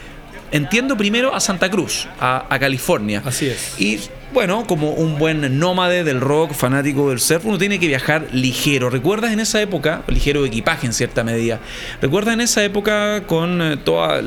Entiendo 0.52 0.98
primero 0.98 1.34
a 1.34 1.40
Santa 1.40 1.70
Cruz, 1.70 2.08
a, 2.20 2.46
a 2.50 2.60
California. 2.60 3.22
Así 3.26 3.48
es. 3.48 3.80
Y 3.80 4.00
bueno, 4.34 4.68
como 4.68 4.92
un 4.92 5.18
buen 5.18 5.60
nómade 5.60 6.04
del 6.04 6.22
rock, 6.22 6.54
fanático 6.54 7.10
del 7.10 7.20
surf, 7.20 7.46
uno 7.46 7.58
tiene 7.58 7.80
que 7.80 7.88
viajar 7.88 8.28
ligero. 8.32 8.90
¿Recuerdas 8.90 9.32
en 9.32 9.40
esa 9.40 9.60
época, 9.62 10.04
ligero 10.08 10.44
de 10.44 10.50
equipaje 10.50 10.86
en 10.86 10.94
cierta 10.94 11.24
medida, 11.24 11.60
recuerdas 12.02 12.36
en 12.36 12.42
esa 12.42 12.64
época 12.64 13.26
con 13.26 13.62
eh, 13.62 13.78
todas 13.78 14.24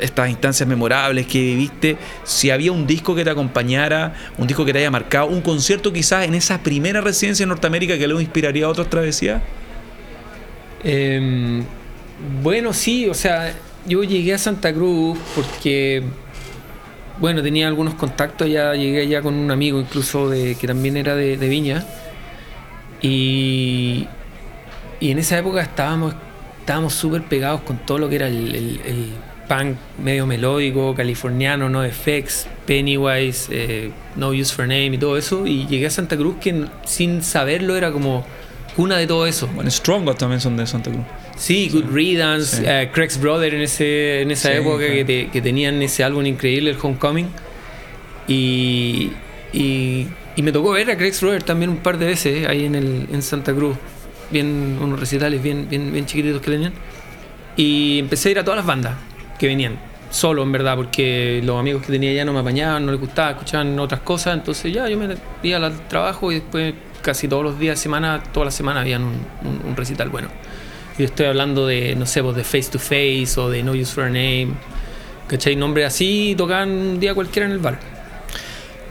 estas 0.00 0.30
instancias 0.30 0.68
memorables 0.68 1.26
que 1.26 1.40
viviste, 1.40 1.96
si 2.22 2.50
había 2.50 2.70
un 2.70 2.86
disco 2.86 3.16
que 3.16 3.24
te 3.24 3.30
acompañara, 3.30 4.14
un 4.38 4.46
disco 4.46 4.64
que 4.64 4.72
te 4.72 4.78
haya 4.78 4.90
marcado, 4.90 5.26
un 5.26 5.40
concierto 5.40 5.92
quizás 5.92 6.24
en 6.24 6.34
esa 6.34 6.62
primera 6.62 7.00
residencia 7.00 7.42
en 7.42 7.48
Norteamérica 7.48 7.98
que 7.98 8.06
luego 8.06 8.20
inspiraría 8.20 8.66
a 8.66 8.68
otras 8.68 8.88
travesías? 8.88 9.42
Eh, 10.84 11.62
bueno, 12.42 12.72
sí, 12.72 13.08
o 13.08 13.14
sea, 13.14 13.54
yo 13.86 14.02
llegué 14.02 14.34
a 14.34 14.38
Santa 14.38 14.72
Cruz 14.72 15.18
porque, 15.34 16.02
bueno, 17.18 17.42
tenía 17.42 17.68
algunos 17.68 17.94
contactos, 17.94 18.48
ya 18.48 18.74
llegué 18.74 19.02
allá 19.02 19.22
con 19.22 19.34
un 19.34 19.50
amigo 19.50 19.80
incluso 19.80 20.28
de, 20.30 20.54
que 20.56 20.66
también 20.66 20.96
era 20.96 21.14
de, 21.14 21.36
de 21.36 21.48
Viña. 21.48 21.84
Y, 23.02 24.06
y 25.00 25.10
en 25.10 25.18
esa 25.18 25.38
época 25.38 25.60
estábamos 25.62 26.14
estábamos 26.60 26.94
súper 26.94 27.22
pegados 27.24 27.60
con 27.60 27.76
todo 27.76 27.98
lo 27.98 28.08
que 28.08 28.16
era 28.16 28.26
el, 28.28 28.54
el- 28.54 29.10
punk 29.46 29.76
medio 30.02 30.24
melódico, 30.26 30.94
californiano, 30.94 31.68
No 31.68 31.84
Effects, 31.84 32.46
Pennywise, 32.64 33.48
eh, 33.50 33.90
No 34.16 34.30
Use 34.30 34.54
for 34.54 34.66
Name 34.66 34.86
y 34.94 34.96
todo 34.98 35.18
eso. 35.18 35.46
Y 35.46 35.66
llegué 35.66 35.88
a 35.88 35.90
Santa 35.90 36.16
Cruz 36.16 36.36
que 36.40 36.64
sin 36.86 37.22
saberlo 37.22 37.76
era 37.76 37.92
como 37.92 38.24
cuna 38.74 38.96
de 38.96 39.06
todo 39.06 39.26
eso. 39.26 39.46
Bueno, 39.54 39.70
Strongest 39.70 40.18
también 40.18 40.40
son 40.40 40.56
de 40.56 40.66
Santa 40.66 40.90
Cruz. 40.90 41.04
Sí, 41.36 41.68
Good 41.72 41.86
Riddance, 41.92 42.58
Sí. 42.58 42.62
eh, 42.66 42.90
Craig's 42.92 43.18
Brother 43.20 43.54
en, 43.54 43.62
ese, 43.62 44.22
en 44.22 44.30
esa 44.30 44.50
Sí, 44.50 44.54
época 44.58 44.78
claro. 44.78 44.94
que, 44.94 45.04
te- 45.04 45.28
que 45.30 45.42
tenían 45.42 45.82
ese 45.82 46.04
álbum 46.04 46.24
increíble, 46.26 46.70
el 46.70 46.76
Homecoming. 46.80 47.28
Y, 48.26 49.12
y, 49.52 50.06
y 50.36 50.42
me 50.42 50.52
tocó 50.52 50.72
ver 50.72 50.90
a 50.90 50.96
Craig 50.96 51.12
Rover 51.20 51.42
también 51.42 51.70
un 51.70 51.78
par 51.78 51.98
de 51.98 52.06
veces 52.06 52.46
ahí 52.48 52.64
en, 52.64 52.74
el, 52.74 53.08
en 53.12 53.22
Santa 53.22 53.52
Cruz. 53.52 53.76
Bien, 54.30 54.78
unos 54.80 54.98
recitales 54.98 55.42
bien, 55.42 55.68
bien, 55.68 55.92
bien 55.92 56.06
chiquititos 56.06 56.40
que 56.40 56.50
tenían. 56.50 56.72
Y 57.56 57.98
empecé 57.98 58.30
a 58.30 58.32
ir 58.32 58.38
a 58.38 58.44
todas 58.44 58.56
las 58.58 58.66
bandas 58.66 58.94
que 59.38 59.46
venían. 59.46 59.76
Solo, 60.10 60.42
en 60.44 60.52
verdad, 60.52 60.76
porque 60.76 61.40
los 61.44 61.58
amigos 61.58 61.82
que 61.84 61.92
tenía 61.92 62.12
ya 62.12 62.24
no 62.24 62.32
me 62.32 62.40
apañaban, 62.40 62.86
no 62.86 62.92
les 62.92 63.00
gustaba, 63.00 63.32
escuchaban 63.32 63.78
otras 63.78 64.00
cosas. 64.00 64.34
Entonces 64.34 64.72
ya 64.72 64.88
yo 64.88 64.96
me 64.96 65.16
iba 65.42 65.58
al 65.58 65.88
trabajo 65.88 66.30
y 66.32 66.36
después 66.36 66.74
casi 67.02 67.28
todos 67.28 67.42
los 67.44 67.58
días 67.58 67.76
de 67.78 67.82
semana, 67.82 68.22
toda 68.32 68.46
la 68.46 68.52
semana 68.52 68.80
habían 68.80 69.02
un, 69.02 69.14
un- 69.44 69.60
un 69.68 69.76
recital 69.76 70.08
bueno. 70.08 70.28
Y 70.96 71.04
estoy 71.04 71.26
hablando 71.26 71.66
de, 71.66 71.96
no 71.96 72.06
sé, 72.06 72.22
pues, 72.22 72.36
de 72.36 72.44
Face 72.44 72.70
to 72.70 72.78
Face 72.78 73.34
o 73.36 73.50
de 73.50 73.62
No 73.62 73.72
Use 73.72 73.92
for 73.92 74.04
a 74.04 74.08
Name. 74.08 74.54
¿Cachai? 75.26 75.56
Nombre 75.56 75.84
así 75.84 76.34
tocaban 76.36 76.70
un 76.70 77.00
día 77.00 77.14
cualquiera 77.14 77.46
en 77.46 77.52
el 77.52 77.58
bar. 77.58 77.78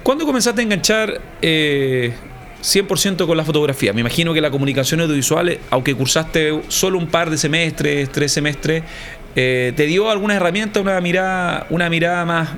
¿Cuándo 0.02 0.26
comenzaste 0.26 0.62
a 0.62 0.64
enganchar 0.64 1.22
eh, 1.42 2.14
100% 2.62 3.26
con 3.26 3.38
la 3.38 3.46
fotografía? 3.46 3.94
Me 3.94 4.02
imagino 4.02 4.34
que 4.34 4.42
la 4.42 4.52
comunicación 4.52 5.00
audiovisual, 5.00 5.50
eh, 5.50 5.60
aunque 5.70 5.96
cursaste 5.96 6.64
solo 6.68 6.98
un 6.98 7.08
par 7.08 7.30
de 7.30 7.38
semestres, 7.38 8.12
tres 8.12 8.34
semestres, 8.34 8.84
eh, 9.36 9.74
te 9.76 9.86
dio 9.86 10.10
algunas 10.10 10.38
herramientas, 10.38 10.82
una 10.82 11.00
mirada, 11.00 11.68
una 11.70 11.90
mirada 11.90 12.26
más, 12.26 12.50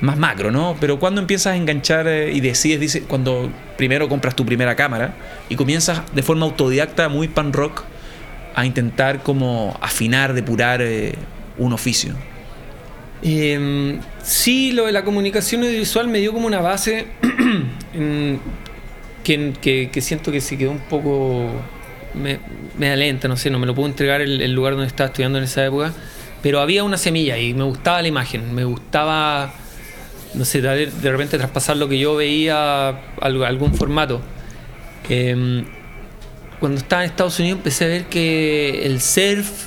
más 0.00 0.18
macro, 0.18 0.50
¿no? 0.50 0.76
Pero 0.78 0.98
¿cuándo 0.98 1.20
empiezas 1.20 1.54
a 1.54 1.56
enganchar 1.56 2.06
eh, 2.08 2.32
y 2.32 2.40
decides, 2.40 2.80
dice, 2.80 3.02
cuando 3.02 3.50
primero 3.76 4.08
compras 4.08 4.36
tu 4.36 4.44
primera 4.44 4.76
cámara 4.76 5.14
y 5.48 5.56
comienzas 5.56 6.02
de 6.14 6.22
forma 6.22 6.44
autodidacta, 6.44 7.08
muy 7.08 7.28
pan 7.28 7.52
rock, 7.52 7.84
a 8.56 8.64
intentar 8.64 9.22
como 9.22 9.78
afinar, 9.82 10.32
depurar 10.32 10.80
eh, 10.80 11.14
un 11.58 11.74
oficio? 11.74 12.14
Eh, 13.22 14.00
sí, 14.22 14.72
lo 14.72 14.86
de 14.86 14.92
la 14.92 15.04
comunicación 15.04 15.62
audiovisual 15.62 16.08
me 16.08 16.18
dio 16.18 16.32
como 16.32 16.46
una 16.46 16.60
base 16.60 17.06
que, 19.24 19.88
que- 19.92 20.00
siento 20.00 20.32
que 20.32 20.40
se 20.40 20.56
quedó 20.56 20.70
un 20.70 20.80
poco 20.80 21.50
me, 22.14 22.38
me 22.78 22.88
da 22.88 22.96
lenta, 22.96 23.28
no 23.28 23.36
sé, 23.36 23.50
no 23.50 23.58
me 23.58 23.66
lo 23.66 23.74
puedo 23.74 23.88
entregar 23.88 24.22
el, 24.22 24.40
el 24.40 24.52
lugar 24.54 24.72
donde 24.72 24.86
estaba 24.86 25.08
estudiando 25.08 25.36
en 25.36 25.44
esa 25.44 25.66
época, 25.66 25.92
pero 26.42 26.60
había 26.60 26.82
una 26.82 26.96
semilla 26.96 27.36
y 27.38 27.52
me 27.52 27.64
gustaba 27.64 28.00
la 28.00 28.08
imagen, 28.08 28.54
me 28.54 28.64
gustaba, 28.64 29.52
no 30.32 30.46
sé, 30.46 30.62
de, 30.62 31.10
repente 31.10 31.36
traspasar 31.36 31.76
lo 31.76 31.90
que 31.90 31.98
yo 31.98 32.16
veía 32.16 32.88
algún 33.20 33.74
formato. 33.74 34.22
Eh, 35.10 35.66
cuando 36.60 36.78
estaba 36.78 37.04
en 37.04 37.10
Estados 37.10 37.38
Unidos 37.38 37.58
empecé 37.58 37.84
a 37.84 37.88
ver 37.88 38.04
que 38.06 38.84
el 38.86 39.00
surf 39.00 39.66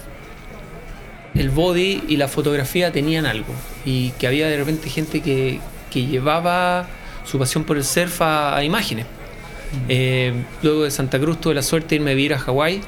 el 1.36 1.50
body 1.52 2.04
y 2.08 2.18
la 2.18 2.28
fotografía 2.28 2.92
tenían 2.92 3.26
algo. 3.26 3.54
Y 3.86 4.10
que 4.12 4.28
había 4.28 4.48
de 4.48 4.58
repente 4.58 4.90
gente 4.90 5.22
que, 5.22 5.60
que 5.92 6.06
llevaba 6.06 6.88
su 7.24 7.38
pasión 7.38 7.64
por 7.64 7.78
el 7.78 7.84
surf 7.84 8.22
a, 8.22 8.56
a 8.58 8.64
imágenes. 8.64 9.06
Eh, 9.88 10.34
luego 10.64 10.84
de 10.86 10.92
Santa 10.92 11.20
Cruz 11.20 11.40
tuve 11.40 11.54
la 11.54 11.62
suerte 11.62 11.90
de 11.90 11.96
irme 11.98 12.12
a 12.12 12.14
vivir 12.16 12.34
a 12.34 12.40
Hawái, 12.40 12.82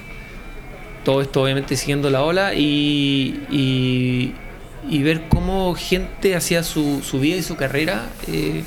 todo 1.05 1.21
esto 1.21 1.43
obviamente 1.43 1.75
siguiendo 1.77 2.09
la 2.09 2.23
ola 2.23 2.53
y, 2.55 3.39
y- 3.51 4.33
y 4.89 5.03
ver 5.03 5.25
cómo 5.29 5.75
gente 5.75 6.35
hacía 6.35 6.63
su, 6.63 7.01
su 7.03 7.19
vida 7.19 7.37
y 7.37 7.43
su 7.43 7.55
carrera 7.55 8.09
eh, 8.27 8.63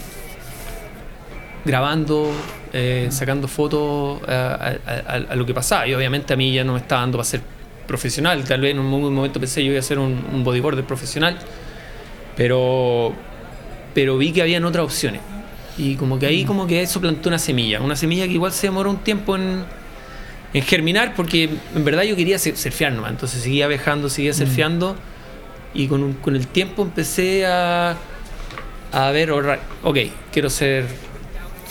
grabando, 1.65 2.31
eh, 2.73 3.09
sacando 3.11 3.49
fotos 3.49 4.21
a, 4.29 4.77
a- 4.87 4.93
a- 5.15 5.15
a 5.33 5.37
lo 5.37 5.47
que 5.47 5.55
pasaba. 5.55 5.87
Y 5.89 5.95
obviamente 5.95 6.33
a 6.33 6.37
mí 6.37 6.53
ya 6.53 6.65
no 6.65 6.75
me 6.75 6.79
estaba 6.81 7.01
dando 7.03 7.19
para 7.19 7.25
ser 7.27 7.41
profesional. 7.87 8.45
Tal 8.45 8.61
vez 8.61 8.73
en 8.73 8.79
un 8.81 8.87
mo- 8.87 9.11
momento 9.11 9.41
pensé 9.41 9.65
yo 9.65 9.71
iba 9.71 9.79
a 9.81 9.83
ser 9.83 9.99
un, 9.99 10.25
un 10.33 10.45
bodyboarder 10.45 10.85
profesional, 10.85 11.39
pero, 12.37 13.13
pero 13.95 14.19
vi 14.19 14.33
que 14.33 14.43
habían 14.43 14.65
otras 14.65 14.85
opciones. 14.85 15.21
Y 15.77 15.97
como 15.97 16.19
que 16.19 16.27
ahí 16.27 16.45
como 16.45 16.67
que 16.67 16.83
eso 16.83 17.01
plantó 17.01 17.29
una 17.29 17.39
semilla, 17.39 17.81
una 17.81 17.97
semilla 17.97 18.27
que 18.27 18.33
igual 18.35 18.53
se 18.53 18.69
demoró 18.69 18.91
un 18.91 18.99
tiempo 18.99 19.35
en, 19.35 19.65
en 20.53 20.63
germinar 20.63 21.15
porque 21.17 21.51
en 21.75 21.85
verdad 21.85 22.05
yo 22.05 22.15
quería 22.15 22.39
sur- 22.39 22.57
surfear 22.57 22.93
nomás, 22.93 23.11
entonces 23.11 23.43
seguía 23.43 23.67
viajando, 23.67 24.09
seguía 24.09 24.33
surfeando 24.33 24.95
y 25.75 25.89
con, 25.89 26.05
un- 26.05 26.13
con 26.15 26.37
el 26.37 26.47
tiempo 26.47 26.83
empecé 26.83 27.45
a, 27.47 27.97
a 28.93 29.11
ver, 29.11 29.33
ok, 29.33 29.99
quiero 30.33 30.47
hacer 30.47 30.87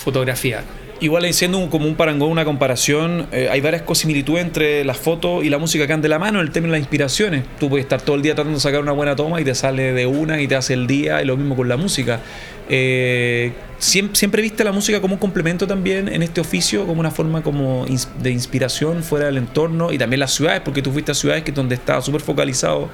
fotografía. 0.04 0.64
Igual 1.00 1.32
siendo 1.34 1.58
un- 1.58 1.68
como 1.70 1.86
un 1.88 1.96
parangón, 1.96 2.30
una 2.32 2.46
comparación, 2.46 3.28
eh, 3.34 3.50
hay 3.52 3.60
varias 3.60 3.84
similitudes 3.94 4.46
entre 4.46 4.86
las 4.86 4.98
fotos 4.98 5.44
y 5.44 5.50
la 5.50 5.58
música 5.58 5.86
que 5.86 5.92
han 5.92 6.02
de 6.02 6.08
la 6.08 6.18
mano 6.20 6.40
en 6.40 6.46
el 6.46 6.52
término 6.54 6.74
de 6.74 6.80
las 6.80 6.86
inspiraciones. 6.86 7.44
Tú 7.60 7.68
puedes 7.68 7.84
estar 7.86 8.02
todo 8.02 8.16
el 8.16 8.22
día 8.22 8.36
tratando 8.36 8.58
de 8.58 8.62
sacar 8.62 8.80
una 8.80 8.94
buena 8.94 9.16
toma 9.16 9.42
y 9.42 9.44
te 9.44 9.54
sale 9.54 9.92
de 9.92 10.06
una 10.06 10.40
y 10.42 10.48
te 10.48 10.56
hace 10.56 10.74
el 10.74 10.88
día, 10.88 11.22
y 11.22 11.26
lo 11.26 11.36
mismo 11.36 11.56
con 11.58 11.68
la 11.68 11.76
música. 11.76 12.22
Eh, 12.70 13.52
¿siempre, 13.80 14.16
¿Siempre 14.16 14.42
viste 14.42 14.64
la 14.64 14.72
música 14.72 15.02
como 15.02 15.16
un 15.16 15.20
complemento 15.20 15.68
también 15.68 16.08
en 16.08 16.24
este 16.24 16.40
oficio, 16.40 16.86
como 16.88 17.02
una 17.02 17.12
forma 17.12 17.42
como 17.44 17.86
de 18.22 18.32
inspiración 18.32 19.04
fuera 19.04 19.26
del 19.26 19.38
entorno 19.38 19.92
y 19.92 19.98
también 19.98 20.22
las 20.22 20.32
ciudades, 20.34 20.62
porque 20.64 20.82
tú 20.82 20.92
fuiste 20.92 21.12
a 21.12 21.16
ciudades 21.16 21.44
que 21.44 21.52
donde 21.52 21.76
estaba 21.76 22.02
súper 22.02 22.22
focalizado 22.22 22.88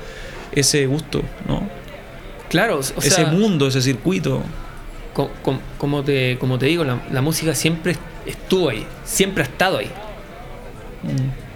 ese 0.52 0.88
gusto, 0.88 1.22
¿no? 1.48 1.62
Claro, 2.50 2.80
o 2.80 2.84
sea, 2.84 2.96
ese 3.04 3.26
mundo, 3.28 3.68
ese 3.68 3.82
circuito. 3.84 4.42
Co- 5.20 5.32
com- 5.42 5.60
como, 5.78 6.02
te, 6.02 6.38
como 6.40 6.58
te 6.58 6.68
digo, 6.68 6.86
la, 6.86 7.02
la 7.12 7.22
música 7.22 7.54
siempre 7.54 7.98
estuvo 8.26 8.70
ahí, 8.70 8.86
siempre 9.04 9.44
ha 9.44 9.46
estado 9.48 9.80
ahí. 9.80 9.92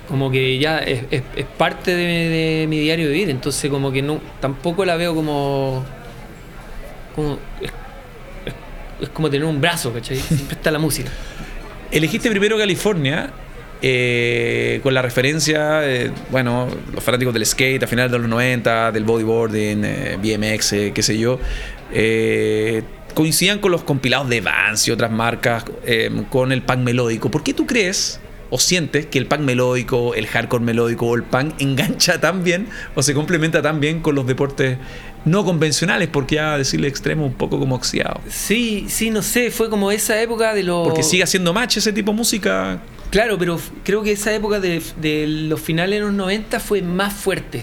Como 0.10 0.30
que 0.30 0.60
ya 0.60 0.80
es, 0.80 1.04
es- 1.12 1.24
es 1.38 1.46
parte 1.58 1.96
de, 1.96 2.04
de 2.30 2.68
mi 2.68 2.78
diario 2.80 3.08
vivir, 3.08 3.30
entonces 3.30 3.72
como 3.72 3.90
que 3.94 4.02
no 4.02 4.20
tampoco 4.42 4.84
la 4.84 4.98
veo 4.98 5.16
como... 5.16 5.86
como 7.16 7.40
es, 9.00 9.10
como 9.10 9.30
tener 9.30 9.46
un 9.46 9.62
brazo, 9.62 9.94
¿cachai? 9.94 10.18
Siempre 10.20 10.56
está 10.58 10.70
la 10.70 10.80
música. 10.80 11.10
Elegiste 11.90 12.30
primero 12.30 12.58
California 12.58 13.30
eh, 13.82 14.80
con 14.84 14.94
la 14.94 15.02
referencia, 15.02 15.90
eh, 15.90 16.12
bueno, 16.32 16.68
los 16.94 17.02
fanáticos 17.04 17.34
del 17.34 17.46
skate 17.46 17.84
a 17.84 17.88
finales 17.88 18.12
de 18.12 18.20
los 18.20 18.28
90, 18.28 18.92
del 18.92 19.04
bodyboarding, 19.06 19.84
eh, 19.86 20.18
BMX, 20.22 20.74
eh, 20.74 20.92
qué 20.94 21.02
sé 21.04 21.18
yo, 21.18 21.40
coincidían 23.14 23.60
con 23.60 23.72
los 23.72 23.84
compilados 23.84 24.30
de 24.30 24.42
Vans 24.42 24.88
y 24.88 24.92
otras 24.92 25.12
marcas 25.12 25.66
eh, 25.86 26.12
con 26.30 26.52
el 26.52 26.62
punk 26.62 26.80
melódico. 26.80 27.32
¿Por 27.32 27.44
qué 27.44 27.54
tú 27.54 27.66
crees 27.66 28.20
o 28.50 28.60
sientes 28.60 29.06
que 29.08 29.18
el 29.18 29.26
punk 29.26 29.42
melódico, 29.42 30.14
el 30.14 30.28
hardcore 30.28 30.64
melódico 30.64 31.08
o 31.08 31.16
el 31.16 31.24
punk 31.24 31.56
engancha 31.60 32.20
tan 32.20 32.44
bien 32.44 32.68
o 32.96 33.04
se 33.04 33.14
complementa 33.14 33.62
tan 33.62 33.80
bien 33.80 34.02
con 34.02 34.16
los 34.16 34.28
deportes 34.28 34.78
no 35.26 35.46
convencionales? 35.46 36.10
Porque 36.10 36.36
ya 36.36 36.58
decirle 36.58 36.88
extremo 36.88 37.26
un 37.26 37.34
poco 37.34 37.60
como 37.60 37.76
oxidado. 37.76 38.22
Sí, 38.30 38.86
sí, 38.90 39.10
no 39.10 39.22
sé, 39.22 39.52
fue 39.52 39.70
como 39.70 39.92
esa 39.92 40.22
época 40.22 40.54
de 40.54 40.64
los... 40.64 40.88
Porque 40.88 41.04
sigue 41.04 41.24
haciendo 41.24 41.54
match 41.54 41.78
ese 41.78 41.94
tipo 41.94 42.12
de 42.12 42.18
música 42.18 42.82
Claro, 43.14 43.38
pero 43.38 43.60
creo 43.84 44.02
que 44.02 44.14
esa 44.14 44.34
época 44.34 44.60
de, 44.60 44.82
de 45.00 45.28
los 45.28 45.62
finales 45.62 46.00
de 46.00 46.06
los 46.08 46.14
90 46.16 46.60
fue 46.60 46.82
más 46.82 47.14
fuerte. 47.14 47.62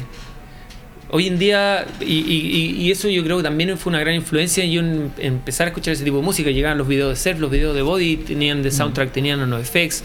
Hoy 1.13 1.27
en 1.27 1.39
día, 1.41 1.87
y, 2.01 2.19
y- 2.19 2.91
eso 2.93 3.09
yo 3.09 3.25
creo 3.25 3.39
que 3.39 3.43
también 3.43 3.77
fue 3.77 3.91
una 3.91 3.99
gran 3.99 4.15
influencia 4.15 4.63
en 4.63 4.71
yo 4.71 4.81
en- 4.81 5.13
empezar 5.19 5.67
a 5.67 5.71
escuchar 5.71 5.95
ese 5.95 6.05
tipo 6.05 6.19
de 6.19 6.23
música. 6.23 6.51
Llegaban 6.51 6.79
los 6.79 6.87
videos 6.87 7.11
de 7.11 7.17
surf, 7.17 7.41
los 7.41 7.51
videos 7.51 7.75
de 7.75 7.83
body, 7.83 8.17
tenían 8.19 8.63
de 8.63 8.71
soundtrack, 8.71 9.11
tenían 9.11 9.49
No 9.51 9.59
Use 9.59 10.03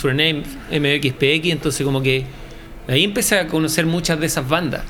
for 0.00 0.10
a 0.10 0.14
Name, 0.14 0.42
MXPX, 0.70 1.46
entonces 1.50 1.84
como 1.84 2.02
que 2.02 2.24
ahí 2.86 3.02
empecé 3.04 3.38
a 3.38 3.46
conocer 3.48 3.86
muchas 3.86 4.20
de 4.20 4.26
esas 4.26 4.48
bandas, 4.48 4.82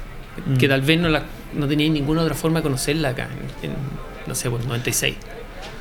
que 0.58 0.68
tal 0.68 0.82
vez 0.82 1.00
no, 1.00 1.08
las 1.08 1.22
no 1.54 1.66
tenía 1.66 1.88
ninguna 1.88 2.22
otra 2.22 2.34
forma 2.34 2.60
de 2.60 2.64
conocerla 2.64 3.08
acá, 3.10 3.28
en, 3.62 3.70
en, 3.70 3.76
no 4.26 4.34
sé, 4.34 4.50
pues 4.50 4.64
96. 4.66 5.14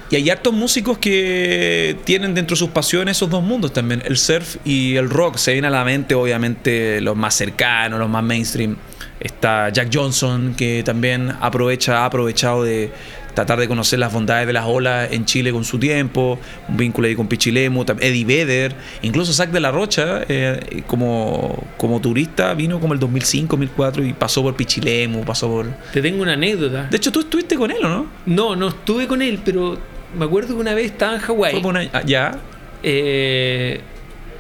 Y 0.10 0.16
hay 0.16 0.30
hartos 0.30 0.54
músicos 0.54 0.98
que 0.98 1.98
tienen 2.06 2.34
dentro 2.34 2.56
de 2.56 2.60
sus 2.60 2.70
pasiones 2.70 3.18
esos 3.18 3.30
dos 3.30 3.44
mundos 3.44 3.74
también, 3.74 4.02
el 4.06 4.18
surf 4.18 4.56
y 4.64 4.96
el 4.96 5.10
rock. 5.10 5.36
Se 5.36 5.52
vienen 5.52 5.74
a 5.74 5.78
la 5.80 5.84
mente, 5.84 6.16
obviamente, 6.16 7.02
los 7.02 7.18
más 7.18 7.36
cercanos, 7.36 8.00
los 8.00 8.10
más 8.10 8.24
mainstream. 8.24 8.78
Está 9.20 9.70
Jack 9.70 9.90
Johnson, 9.94 10.54
que 10.56 10.84
también 10.84 11.34
aprovecha, 11.42 12.00
ha 12.00 12.06
aprovechado 12.06 12.64
de 12.64 12.92
tratar 13.34 13.60
de 13.60 13.68
conocer 13.68 14.00
las 14.00 14.12
bondades 14.12 14.48
de 14.48 14.54
las 14.54 14.66
olas 14.66 15.10
en 15.12 15.26
Chile 15.26 15.52
con 15.52 15.64
su 15.64 15.78
tiempo, 15.78 16.40
un 16.68 16.76
vínculo 16.78 17.08
ahí 17.08 17.16
con 17.16 17.28
Pichilemu, 17.28 17.84
Eddie 18.00 18.26
Vedder, 18.26 18.74
incluso 19.04 19.32
Zack 19.32 19.52
de 19.52 19.60
la 19.60 19.70
Rocha, 19.70 20.22
eh, 20.28 20.82
como, 20.88 21.64
como 21.78 22.02
turista, 22.02 22.56
vino 22.56 22.80
como 22.80 22.94
el 22.94 23.00
2005, 23.00 23.56
2004 23.58 24.04
y 24.06 24.14
pasó 24.14 24.42
por 24.42 24.56
Pichilemu, 24.56 25.24
pasó 25.24 25.48
por... 25.50 25.68
Te 25.94 26.02
tengo 26.02 26.24
una 26.24 26.34
anécdota. 26.34 26.88
De 26.90 26.98
hecho, 26.98 27.12
tú 27.12 27.20
estuviste 27.20 27.56
con 27.58 27.70
él, 27.70 27.78
¿o 27.84 27.90
no? 27.90 28.08
No, 28.26 28.56
no 28.56 28.70
estuve 28.70 29.06
con 29.06 29.22
él, 29.22 29.40
pero 29.46 29.78
me 30.18 30.26
acuerdo 30.26 30.56
que 30.56 30.62
una 30.62 30.74
vez 30.74 30.86
estaba 30.88 31.14
en 31.16 31.22
Hawái. 31.22 31.52
Fue 31.54 31.62
por 31.62 31.76
una- 31.76 31.88
ah, 31.94 32.02
ya. 32.04 32.40
Eh, 32.82 33.82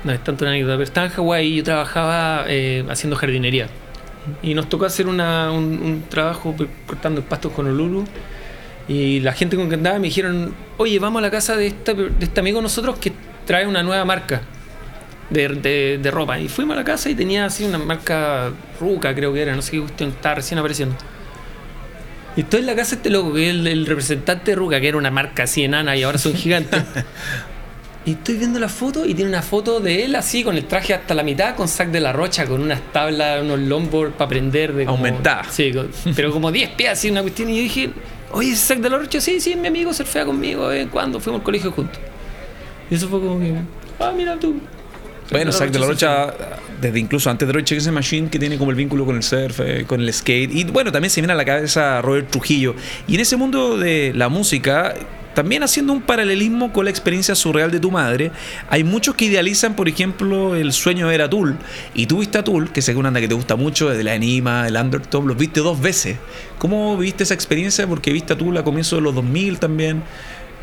no 0.04 0.12
es 0.12 0.24
tanto 0.24 0.44
una 0.46 0.52
anécdota, 0.54 0.74
pero 0.76 0.84
estaba 0.84 1.06
en 1.08 1.14
Hawái 1.14 1.48
y 1.48 1.56
yo 1.58 1.64
trabajaba 1.64 2.46
eh, 2.48 2.84
haciendo 2.90 3.16
jardinería. 3.16 3.68
Y 4.42 4.54
nos 4.54 4.68
tocó 4.70 4.86
hacer 4.86 5.08
un, 5.08 5.20
un 5.22 6.04
trabajo 6.10 6.56
p- 6.56 6.68
cortando 6.86 7.22
el 7.22 7.26
pasto 7.26 7.50
con 7.52 7.66
Honolulu. 7.68 8.06
Y 8.88 9.20
la 9.20 9.34
gente 9.34 9.56
con 9.58 9.68
que 9.70 9.76
andaba 9.76 10.00
me 10.00 10.08
dijeron, 10.08 10.54
oye, 10.78 10.98
vamos 11.00 11.20
a 11.20 11.22
la 11.24 11.32
casa 11.32 11.56
de, 11.56 11.68
esta- 11.68 11.94
de 11.94 12.12
este 12.22 12.40
amigo 12.40 12.62
nosotros 12.62 12.98
que 12.98 13.12
trae 13.46 13.68
una 13.68 13.84
nueva 13.84 14.06
marca 14.06 14.42
de, 15.30 15.48
de- 15.50 16.00
de 16.02 16.12
ropa. 16.12 16.40
Y 16.40 16.48
fuimos 16.48 16.76
a 16.76 16.80
la 16.80 16.86
casa 16.86 17.10
y 17.10 17.16
tenía 17.16 17.46
así 17.46 17.64
una 17.66 17.78
marca 17.78 18.52
Ruca, 18.80 19.14
creo 19.16 19.34
que 19.34 19.42
era, 19.42 19.56
no 19.56 19.62
sé 19.62 19.72
qué 19.72 19.80
cuestión, 19.82 20.10
estaba 20.12 20.36
recién 20.36 20.58
apareciendo. 20.60 20.96
Y 22.36 22.42
estoy 22.42 22.60
en 22.60 22.68
la 22.68 22.76
casa 22.76 22.92
de 22.92 22.96
este 22.98 23.10
loco, 23.10 23.34
que 23.34 23.50
es 23.50 23.56
el, 23.56 23.66
el 23.68 23.86
representante 23.88 24.52
de 24.52 24.56
Ruca, 24.56 24.80
que 24.80 24.88
era 24.88 24.98
una 24.98 25.10
marca 25.12 25.44
así 25.44 25.64
enana 25.64 25.96
y 25.98 26.04
ahora 26.04 26.18
son 26.18 26.34
gigantes. 26.34 26.84
y 28.08 28.12
estoy 28.14 28.36
viendo 28.38 28.58
la 28.58 28.70
foto 28.70 29.06
y 29.06 29.14
tiene 29.14 29.30
una 29.30 29.42
foto 29.42 29.80
de 29.82 30.06
él 30.06 30.16
así, 30.16 30.44
con 30.44 30.56
el 30.56 30.64
traje 30.66 30.94
hasta 30.94 31.14
la 31.14 31.24
mitad, 31.24 31.56
con 31.56 31.68
sac 31.68 31.90
de 31.92 32.00
la 32.00 32.14
rocha, 32.14 32.46
con 32.46 32.62
unas 32.62 32.82
tablas, 32.94 33.44
unos 33.44 33.60
longboard 33.60 34.14
para 34.14 34.26
aprender 34.26 34.74
de 34.74 34.86
Aumentada. 34.86 35.44
Sí, 35.52 35.72
con- 35.74 35.90
pero 36.16 36.32
como 36.32 36.52
10 36.52 36.70
pies 36.72 36.90
así, 36.92 37.10
una 37.12 37.22
cuestión. 37.22 37.50
Y 37.50 37.58
yo 37.58 37.62
dije, 37.64 37.90
oye, 38.32 38.52
ese 38.54 38.66
sac 38.66 38.80
de 38.80 38.90
la 38.90 38.98
rocha, 38.98 39.20
sí, 39.22 39.40
sí, 39.42 39.56
mi 39.58 39.68
amigo 39.68 39.94
surfea 39.94 40.24
conmigo, 40.26 40.72
en 40.72 40.88
cuando 40.88 41.20
fuimos 41.20 41.42
al 41.42 41.46
colegio 41.46 41.72
juntos. 41.72 42.00
Y 42.90 42.96
eso 42.96 43.10
fue 43.10 43.20
como 43.20 43.40
que, 43.40 43.54
ah, 44.00 44.14
mira 44.16 44.40
tú. 44.40 44.56
Bueno, 45.30 45.52
Zack 45.52 45.72
de 45.72 45.80
la. 45.80 45.88
Rocha, 45.88 46.34
desde 46.80 47.00
incluso 47.00 47.30
antes 47.30 47.46
de 47.46 47.52
Against 47.54 47.86
the 47.86 47.92
Machine, 47.92 48.30
que 48.30 48.40
tiene 48.40 48.58
como 48.58 48.72
el 48.72 48.78
vínculo 48.78 49.06
con 49.06 49.18
el 49.18 49.24
surf, 49.24 49.60
eh, 49.60 49.84
con 49.86 50.00
el 50.00 50.14
skate. 50.14 50.50
Y 50.54 50.64
bueno, 50.64 50.90
también 50.94 51.10
se 51.10 51.20
viene 51.20 51.34
a 51.34 51.36
la 51.36 51.44
cabeza 51.44 52.02
Robert 52.02 52.32
Trujillo. 52.32 52.74
Y 53.10 53.16
en 53.16 53.20
ese 53.20 53.36
mundo 53.36 53.78
de 53.78 54.14
la 54.16 54.30
música, 54.30 54.94
también 55.38 55.62
haciendo 55.62 55.94
un 55.94 56.02
paralelismo 56.02 56.74
con 56.74 56.86
la 56.86 56.90
experiencia 56.90 57.36
surreal 57.36 57.70
de 57.70 57.80
tu 57.80 57.92
madre, 57.92 58.32
hay 58.72 58.84
muchos 58.84 59.14
que 59.14 59.26
idealizan, 59.26 59.76
por 59.76 59.88
ejemplo, 59.88 60.56
el 60.56 60.74
sueño 60.74 61.06
de 61.06 61.12
ver 61.12 61.22
a 61.22 61.30
Tool. 61.30 61.58
Y 61.94 62.08
tú 62.08 62.18
viste 62.22 62.40
a 62.40 62.44
Tool, 62.44 62.72
que 62.72 62.80
es 62.80 62.90
una 62.90 63.04
banda 63.04 63.20
que 63.20 63.28
te 63.28 63.36
gusta 63.36 63.56
mucho, 63.56 63.88
desde 63.88 64.04
la 64.04 64.14
Anima, 64.14 64.68
el 64.68 64.76
Undertop, 64.76 65.28
los 65.28 65.38
viste 65.38 65.60
dos 65.60 65.80
veces. 65.80 66.18
¿Cómo 66.58 66.98
viste 66.98 67.22
esa 67.22 67.36
experiencia? 67.36 67.86
Porque 67.86 68.12
viste 68.12 68.34
a 68.34 68.38
Tool 68.40 68.58
a 68.58 68.64
comienzos 68.64 68.98
de 68.98 69.04
los 69.04 69.14
2000 69.14 69.60
también. 69.60 70.02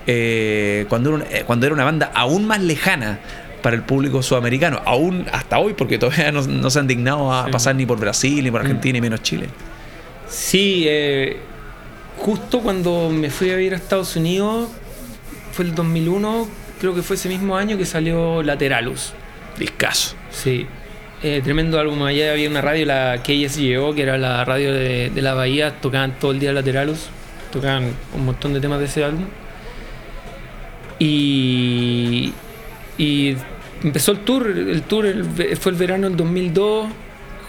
eh, 0.08 0.86
cuando, 0.88 1.10
era 1.10 1.16
una, 1.18 1.24
eh, 1.30 1.44
cuando 1.46 1.66
era 1.66 1.74
una 1.74 1.84
banda 1.84 2.10
aún 2.12 2.44
más 2.46 2.60
lejana 2.60 3.20
para 3.62 3.76
el 3.76 3.82
público 3.82 4.22
sudamericano, 4.24 4.82
aún 4.84 5.24
hasta 5.32 5.58
hoy, 5.60 5.72
porque 5.74 5.98
todavía 5.98 6.32
no, 6.32 6.42
no 6.42 6.68
se 6.68 6.78
han 6.80 6.86
dignado 6.88 7.32
a 7.32 7.44
Sí. 7.46 7.52
pasar 7.52 7.76
ni 7.76 7.86
por 7.86 7.98
Brasil, 8.00 8.42
ni 8.42 8.50
por 8.50 8.60
Argentina, 8.60 8.94
ni 8.94 9.00
menos 9.00 9.22
Chile. 9.22 9.46
Sí, 10.28 10.84
eh, 10.88 11.38
justo 12.16 12.60
cuando 12.60 13.10
me 13.10 13.30
fui 13.30 13.50
a 13.50 13.56
vivir 13.56 13.74
a 13.74 13.76
Estados 13.76 14.16
Unidos, 14.16 14.70
fue 15.52 15.64
el 15.64 15.74
2001, 15.74 16.48
creo 16.80 16.94
que 16.94 17.02
fue 17.02 17.16
ese 17.16 17.28
mismo 17.28 17.56
año 17.56 17.76
que 17.78 17.86
salió 17.86 18.42
Lateralus. 18.42 19.12
Discaso. 19.58 20.16
Sí, 20.30 20.66
eh, 21.22 21.40
tremendo 21.42 21.78
álbum. 21.78 22.02
Allá 22.02 22.32
había 22.32 22.48
una 22.48 22.60
radio, 22.60 22.86
la 22.86 23.22
KSGO, 23.22 23.94
que 23.94 24.02
era 24.02 24.18
la 24.18 24.44
radio 24.44 24.72
de, 24.72 25.10
de 25.10 25.22
la 25.22 25.34
Bahía, 25.34 25.80
tocaban 25.80 26.18
todo 26.18 26.32
el 26.32 26.40
día 26.40 26.52
Lateralus, 26.52 27.08
tocaban 27.52 27.92
un 28.14 28.24
montón 28.24 28.52
de 28.52 28.60
temas 28.60 28.80
de 28.80 28.86
ese 28.86 29.04
álbum. 29.04 29.26
Y, 30.98 32.32
y 32.98 33.36
empezó 33.82 34.12
el 34.12 34.18
tour, 34.20 34.46
el 34.48 34.82
tour 34.82 35.06
el 35.06 35.24
fue 35.56 35.72
el 35.72 35.78
verano 35.78 36.08
del 36.08 36.16
2002, 36.16 36.86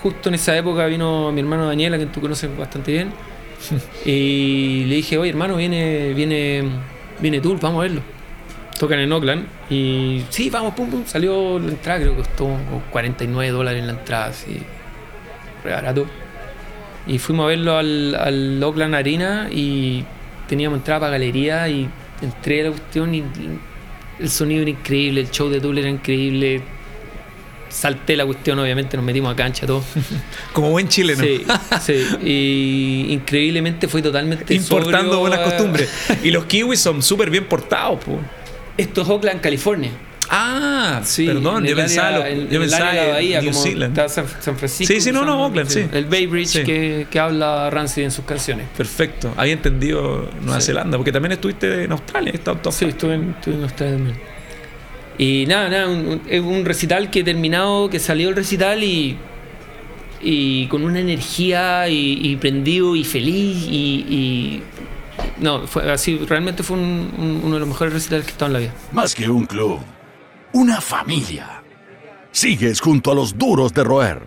justo 0.02 0.30
en 0.30 0.36
esa 0.36 0.56
época 0.58 0.86
vino 0.86 1.32
mi 1.32 1.42
hermano 1.42 1.68
Daniel, 1.68 1.94
a 1.94 1.98
quien 1.98 2.12
tú 2.12 2.22
conoces 2.22 2.56
bastante 2.58 2.92
bien, 2.92 3.12
y 4.06 4.86
le 4.88 4.96
dije, 4.96 5.18
oye 5.18 5.30
hermano, 5.30 5.56
viene, 5.56 6.14
viene, 6.14 6.64
viene 7.20 7.42
tour, 7.42 7.60
vamos 7.60 7.80
a 7.80 7.82
verlo. 7.84 8.02
Tocan 8.80 9.00
en 9.00 9.12
Oakland 9.12 9.46
y 9.70 10.24
sí, 10.30 10.50
vamos, 10.50 10.74
pum, 10.74 10.90
pum, 10.90 11.04
salió 11.06 11.58
la 11.60 11.70
entrada, 11.70 12.00
creo 12.00 12.12
que 12.12 12.24
costó 12.24 12.44
como 12.44 12.82
49 12.92 13.52
dólares 13.52 13.86
la 13.86 13.94
entrada, 13.94 14.26
así, 14.28 14.60
re 15.64 15.72
barato. 15.72 16.06
Y 17.08 17.20
fuimos 17.20 17.46
a 17.46 17.48
verlo 17.48 17.78
al, 17.78 18.16
al 18.16 18.62
Oakland 18.64 18.96
Arena 18.96 19.48
y 19.52 20.04
teníamos 20.48 20.80
entrada 20.80 21.02
para 21.02 21.12
galería 21.14 21.70
y 21.70 21.88
entré 22.22 22.62
a 22.62 22.64
la 22.66 22.70
cuestión 22.72 23.16
y 23.16 23.24
el 24.20 24.30
sonido 24.30 24.62
era 24.62 24.72
increíble, 24.72 25.22
el 25.22 25.32
show 25.32 25.50
de 25.50 25.60
Tool 25.60 25.78
era 25.78 25.90
increíble. 25.90 26.62
Salté 27.70 28.16
la 28.16 28.26
cuestión, 28.26 28.58
obviamente, 28.60 28.96
nos 28.96 29.06
metimos 29.06 29.34
a 29.34 29.36
cancha 29.36 29.66
todo. 29.68 29.84
Como 30.54 30.70
buen 30.72 30.88
chileno. 30.88 31.22
Sí, 31.24 31.44
sí. 31.82 32.06
Y 32.24 33.14
increíblemente 33.14 33.88
fue 33.88 34.02
totalmente 34.02 34.54
Importando 34.54 35.02
sobrio 35.14 35.20
buenas 35.20 35.40
costumbres. 35.40 35.90
Y 36.24 36.32
los 36.32 36.46
kiwis 36.46 36.80
son 36.80 37.02
súper 37.02 37.30
bien 37.30 37.46
portados, 37.46 38.04
po. 38.04 38.20
Esto 38.78 39.02
es 39.02 39.10
Oakland, 39.10 39.42
California. 39.42 39.92
Ah, 40.30 41.02
Sí, 41.04 41.28
perdón, 41.28 41.66
yo 41.66 41.76
pensaba, 41.76 42.28
en- 42.28 42.50
yo 42.50 42.64
en 42.64 42.70
la 42.72 43.08
bahía, 43.14 43.42
New 43.42 43.52
como 43.52 43.64
Zealand. 43.64 43.98
está 43.98 44.10
San, 44.10 44.26
San 44.42 44.58
Francisco. 44.58 44.92
Sí, 44.94 45.00
sí, 45.00 45.12
no, 45.12 45.24
no, 45.24 45.46
Oakland, 45.46 45.70
sí. 45.70 45.86
El 45.92 46.06
Bay 46.06 46.26
Bridge 46.26 46.48
Sí. 46.50 46.64
que, 46.64 47.08
que 47.12 47.20
habla 47.20 47.70
Rancid 47.70 48.04
en 48.04 48.12
sus 48.12 48.26
canciones. 48.26 48.68
Perfecto. 48.76 49.32
Había 49.38 49.54
entendido 49.54 50.28
Nueva 50.42 50.60
Sí. 50.62 50.68
Zelanda, 50.68 50.98
porque 50.98 51.12
también 51.12 51.34
estuviste 51.34 51.84
en 51.84 51.92
Australia. 51.92 52.34
todo- 52.44 52.72
Sí, 52.72 52.86
estuve 52.86 53.14
en, 53.16 53.30
estuve 53.32 53.56
en 53.56 53.64
Australia 53.64 53.96
también. 53.98 54.35
Y 55.18 55.46
nada, 55.48 55.70
nada, 55.70 55.88
un, 55.88 56.22
un- 56.30 56.66
recital 56.66 57.10
que 57.10 57.20
he 57.22 57.24
terminado, 57.24 57.90
que 57.90 58.00
salió 58.00 58.30
el 58.30 58.36
recital 58.36 58.84
y, 58.84 59.18
y 60.22 60.68
con 60.68 60.84
una 60.84 61.00
energía 61.00 61.88
y, 61.88 62.36
prendido 62.36 62.96
y 62.96 63.04
feliz 63.06 63.66
y, 63.70 64.62
no, 65.40 65.66
fue 65.68 65.90
así, 65.92 66.18
realmente 66.28 66.64
fue 66.64 66.78
un- 66.78 67.12
un- 67.18 67.42
uno 67.44 67.54
de 67.56 67.60
los 67.62 67.70
mejores 67.70 67.94
recitales 67.94 68.26
que 68.26 68.32
he 68.32 68.34
estado 68.34 68.48
en 68.50 68.54
la 68.54 68.60
vida. 68.60 68.74
Más 68.92 69.16
que 69.16 69.30
un 69.30 69.46
club, 69.46 69.80
una 70.54 70.82
familia. 70.82 71.62
Sigues 72.32 72.82
junto 72.82 73.12
a 73.12 73.16
los 73.16 73.38
duros 73.38 73.74
de 73.74 73.84
roer. 73.86 74.22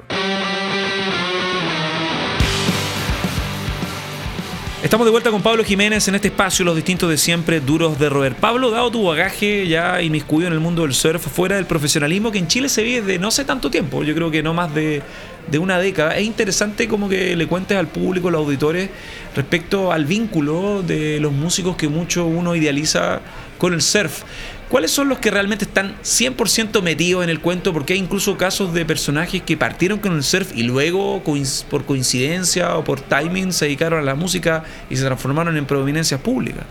Estamos 4.81 5.07
de 5.07 5.11
vuelta 5.11 5.33
con 5.33 5.43
Pablo 5.43 5.65
Jiménez 5.65 6.07
en 6.07 6.15
este 6.15 6.29
espacio, 6.29 6.65
los 6.65 6.77
distintos 6.77 7.11
de 7.11 7.19
siempre, 7.19 7.59
duros 7.59 7.99
de 7.99 8.09
roer. 8.09 8.37
Pablo, 8.37 8.71
dado 8.71 8.93
tu 8.93 9.03
bagaje 9.03 9.67
ya 9.67 10.01
inmiscuido 10.01 10.47
en 10.47 10.53
el 10.53 10.61
mundo 10.61 10.83
del 10.83 10.95
surf, 10.95 11.21
fuera 11.21 11.57
del 11.57 11.67
profesionalismo 11.67 12.31
que 12.31 12.39
en 12.39 12.47
Chile 12.47 12.69
se 12.69 12.85
vive 12.85 13.03
de 13.03 13.19
no 13.19 13.33
sé 13.33 13.45
tanto 13.45 13.73
tiempo, 13.73 14.05
yo 14.05 14.15
creo 14.15 14.31
que 14.31 14.41
no 14.41 14.55
más 14.55 14.73
de, 14.73 15.03
de 15.51 15.59
una 15.59 15.81
década, 15.81 16.17
es 16.17 16.25
interesante 16.25 16.87
como 16.87 17.09
que 17.09 17.35
le 17.35 17.49
cuentes 17.49 17.77
al 17.77 17.89
público, 17.89 18.29
a 18.29 18.31
los 18.31 18.43
auditores, 18.43 18.89
respecto 19.35 19.91
al 19.91 20.05
vínculo 20.05 20.85
de 20.85 21.19
los 21.19 21.33
músicos 21.33 21.75
que 21.75 21.89
mucho 21.89 22.27
uno 22.27 22.55
idealiza 22.55 23.21
con 23.59 23.75
el 23.75 23.83
surf. 23.83 24.23
¿Cuáles 24.69 24.91
son 24.91 25.09
los 25.09 25.19
que 25.19 25.31
realmente 25.31 25.65
están 25.65 25.97
100% 26.03 26.83
metidos 26.83 27.25
en 27.25 27.31
el 27.31 27.41
cuento? 27.41 27.73
Porque 27.73 27.95
hay 27.95 27.99
incluso 27.99 28.37
casos 28.37 28.75
de 28.75 28.85
personajes 28.85 29.43
que 29.43 29.57
partieron 29.57 29.99
con 29.99 30.15
el 30.15 30.23
surf 30.23 30.53
y 30.55 30.63
luego, 30.63 31.23
por 31.71 31.85
coincidencia 31.87 32.77
o 32.77 32.85
por 32.85 33.01
timing, 33.01 33.53
se 33.53 33.65
dedicaron 33.65 34.01
a 34.01 34.03
la 34.03 34.15
música 34.15 34.65
y 34.91 34.97
se 34.97 35.05
transformaron 35.05 35.57
en 35.57 35.65
prominencias 35.65 36.21
públicas. 36.21 36.65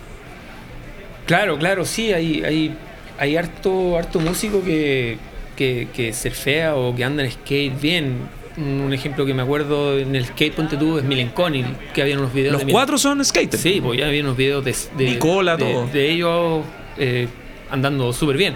Claro, 1.26 1.58
claro, 1.58 1.86
sí, 1.86 2.14
hay, 2.14 2.44
hay, 2.44 2.76
hay 3.18 3.36
harto, 3.36 3.98
harto 3.98 4.20
músico 4.20 4.64
que, 4.64 5.18
que, 5.56 5.88
que 5.94 6.14
surfea 6.14 6.76
o 6.76 6.96
que 6.96 7.04
anda 7.04 7.24
en 7.24 7.32
skate 7.32 7.82
bien. 7.82 8.38
Un 8.58 8.92
ejemplo 8.94 9.26
que 9.26 9.34
me 9.34 9.42
acuerdo 9.44 9.98
en 10.00 10.16
el 10.16 10.26
skate 10.26 10.54
Ponte 10.54 10.78
tú 10.78 10.98
es 10.98 11.04
Milenconi, 11.04 11.64
que 11.94 12.02
había 12.02 12.18
unos 12.18 12.34
videos 12.34 12.54
Los 12.54 12.62
de 12.62 12.66
Milen- 12.68 12.72
cuatro 12.74 12.98
son 12.98 13.24
skaters. 13.24 13.62
Sí, 13.62 13.82
pues 13.84 14.00
ya 14.00 14.08
había 14.08 14.22
unos 14.24 14.38
videos 14.38 14.64
de, 14.66 14.76
de, 14.98 15.06
Nicola, 15.12 15.58
de- 15.58 15.64
todo. 15.74 15.88
de 15.88 16.12
ellos 16.12 16.64
eh, 16.98 17.28
andando 17.69 18.12
súper 18.13 18.38
bien. 18.38 18.56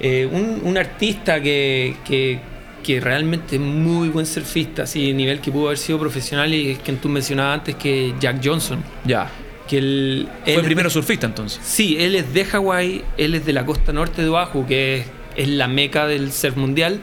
Eh, 0.00 0.28
un, 0.30 0.60
un 0.62 0.76
artista 0.76 1.40
que, 1.40 1.96
que, 2.04 2.38
que 2.82 3.00
realmente 3.00 3.56
es 3.56 3.62
muy 3.62 4.08
buen 4.08 4.26
surfista, 4.26 4.82
así 4.82 5.12
nivel 5.12 5.40
que 5.40 5.50
pudo 5.50 5.66
haber 5.66 5.78
sido 5.78 5.98
profesional 5.98 6.52
y 6.54 6.72
es 6.72 6.78
quien 6.78 6.98
tú 6.98 7.08
mencionabas 7.08 7.60
antes, 7.60 7.74
que 7.76 8.14
Jack 8.20 8.40
Johnson. 8.44 8.82
Ya. 9.04 9.30
Que 9.66 9.78
él, 9.78 10.28
Fue 10.44 10.52
él 10.52 10.60
el 10.60 10.66
primero 10.66 10.90
surfista 10.90 11.26
entonces. 11.26 11.60
sí, 11.64 11.96
él 11.98 12.14
es 12.14 12.32
de 12.32 12.44
Hawái, 12.44 13.02
él 13.16 13.34
es 13.34 13.44
de 13.44 13.52
la 13.52 13.66
costa 13.66 13.92
norte 13.92 14.22
de 14.22 14.28
Oahu, 14.28 14.66
que 14.66 14.98
es, 14.98 15.06
es 15.36 15.48
la 15.48 15.66
meca 15.66 16.06
del 16.06 16.30
surf 16.32 16.56
mundial. 16.56 17.00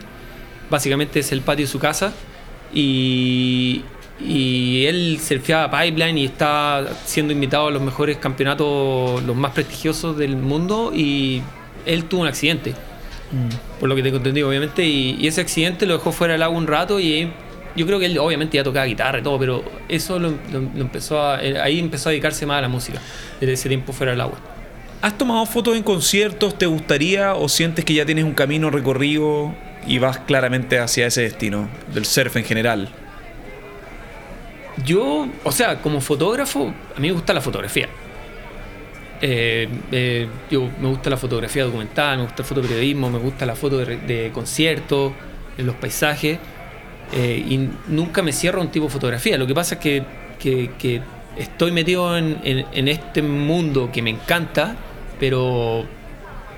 Básicamente 0.70 1.20
es 1.20 1.30
el 1.32 1.40
patio 1.42 1.66
de 1.66 1.70
su 1.70 1.78
casa. 1.78 2.14
Y, 2.72 3.82
y 4.20 4.86
él 4.86 5.18
surfeaba 5.20 5.70
pipeline 5.70 6.18
y 6.18 6.24
estaba 6.26 6.86
siendo 7.04 7.32
invitado 7.32 7.68
a 7.68 7.70
los 7.70 7.82
mejores 7.82 8.16
campeonatos, 8.18 9.22
los 9.24 9.36
más 9.36 9.52
prestigiosos 9.52 10.16
del 10.16 10.36
mundo. 10.36 10.92
Y 10.94 11.42
él 11.84 12.04
tuvo 12.04 12.22
un 12.22 12.28
accidente, 12.28 12.74
por 13.80 13.88
lo 13.88 13.96
que 13.96 14.02
tengo 14.02 14.18
entendido, 14.18 14.48
obviamente. 14.48 14.84
Y, 14.86 15.16
y 15.20 15.26
ese 15.26 15.40
accidente 15.40 15.84
lo 15.86 15.94
dejó 15.94 16.12
fuera 16.12 16.34
del 16.34 16.42
agua 16.42 16.56
un 16.56 16.66
rato. 16.66 17.00
Y 17.00 17.30
yo 17.76 17.86
creo 17.86 17.98
que 17.98 18.06
él, 18.06 18.16
obviamente, 18.18 18.56
ya 18.56 18.62
tocaba 18.62 18.86
guitarra 18.86 19.18
y 19.18 19.22
todo, 19.22 19.38
pero 19.38 19.64
eso 19.88 20.18
lo, 20.18 20.30
lo- 20.30 20.60
lo 20.74 20.80
empezó 20.80 21.20
a, 21.20 21.42
eh, 21.42 21.58
ahí 21.60 21.80
empezó 21.80 22.08
a 22.08 22.12
dedicarse 22.12 22.46
más 22.46 22.58
a 22.58 22.62
la 22.62 22.68
música, 22.68 23.00
desde 23.40 23.54
ese 23.54 23.68
tiempo 23.68 23.92
fuera 23.92 24.12
del 24.12 24.20
agua. 24.20 24.38
¿Has 25.02 25.18
tomado 25.18 25.44
fotos 25.44 25.76
en 25.76 25.82
conciertos? 25.82 26.56
¿Te 26.56 26.66
gustaría 26.66 27.34
o 27.34 27.48
sientes 27.48 27.84
que 27.84 27.94
ya 27.94 28.06
tienes 28.06 28.24
un 28.24 28.32
camino 28.32 28.70
recorrido 28.70 29.52
y 29.86 29.98
vas 29.98 30.18
claramente 30.18 30.78
hacia 30.78 31.06
ese 31.08 31.22
destino 31.22 31.68
del 31.92 32.06
surf 32.06 32.36
en 32.36 32.44
general? 32.44 32.88
Yo, 34.76 35.28
o 35.44 35.52
sea, 35.52 35.80
como 35.80 36.00
fotógrafo, 36.00 36.74
a 36.96 37.00
mí 37.00 37.08
me 37.08 37.12
gusta 37.12 37.32
la 37.32 37.40
fotografía. 37.40 37.88
Eh, 39.20 39.68
eh, 39.92 40.28
yo 40.50 40.68
me 40.80 40.88
gusta 40.88 41.08
la 41.08 41.16
fotografía 41.16 41.64
documental, 41.64 42.18
me 42.18 42.24
gusta 42.24 42.42
el 42.42 42.48
fotoperiodismo, 42.48 43.10
me 43.10 43.18
gusta 43.18 43.46
la 43.46 43.54
foto 43.56 43.78
de, 43.78 43.96
de 43.98 44.30
conciertos, 44.32 45.12
los 45.56 45.74
paisajes. 45.76 46.38
eh, 47.12 47.44
y 47.48 47.70
nunca 47.88 48.22
me 48.22 48.32
cierro 48.32 48.60
un 48.60 48.70
tipo 48.70 48.86
de 48.86 48.92
fotografía. 48.92 49.38
Lo 49.38 49.46
que 49.46 49.54
pasa 49.54 49.76
es 49.76 49.80
que, 49.80 51.02
estoy 51.36 51.72
metido 51.72 52.16
en, 52.16 52.38
en- 52.44 52.66
en 52.72 52.88
este 52.88 53.22
mundo 53.22 53.90
que 53.92 54.02
me 54.02 54.10
encanta, 54.10 54.76
pero 55.18 55.84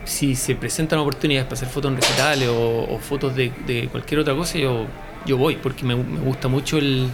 si 0.04 0.34
se 0.36 0.54
presentan 0.56 0.98
oportunidades 1.00 1.46
para 1.46 1.54
hacer 1.54 1.68
fotos 1.68 1.90
en 1.92 1.96
recitales 1.96 2.48
o, 2.48 2.86
o 2.94 2.98
fotos 2.98 3.34
de, 3.36 3.52
de 3.66 3.88
cualquier 3.88 4.20
otra 4.20 4.34
cosa, 4.34 4.58
yo, 4.58 4.86
yo 5.26 5.36
voy, 5.36 5.56
porque 5.56 5.84
me, 5.84 5.96
me 5.96 6.20
gusta 6.20 6.48
mucho 6.48 6.78
el, 6.78 7.10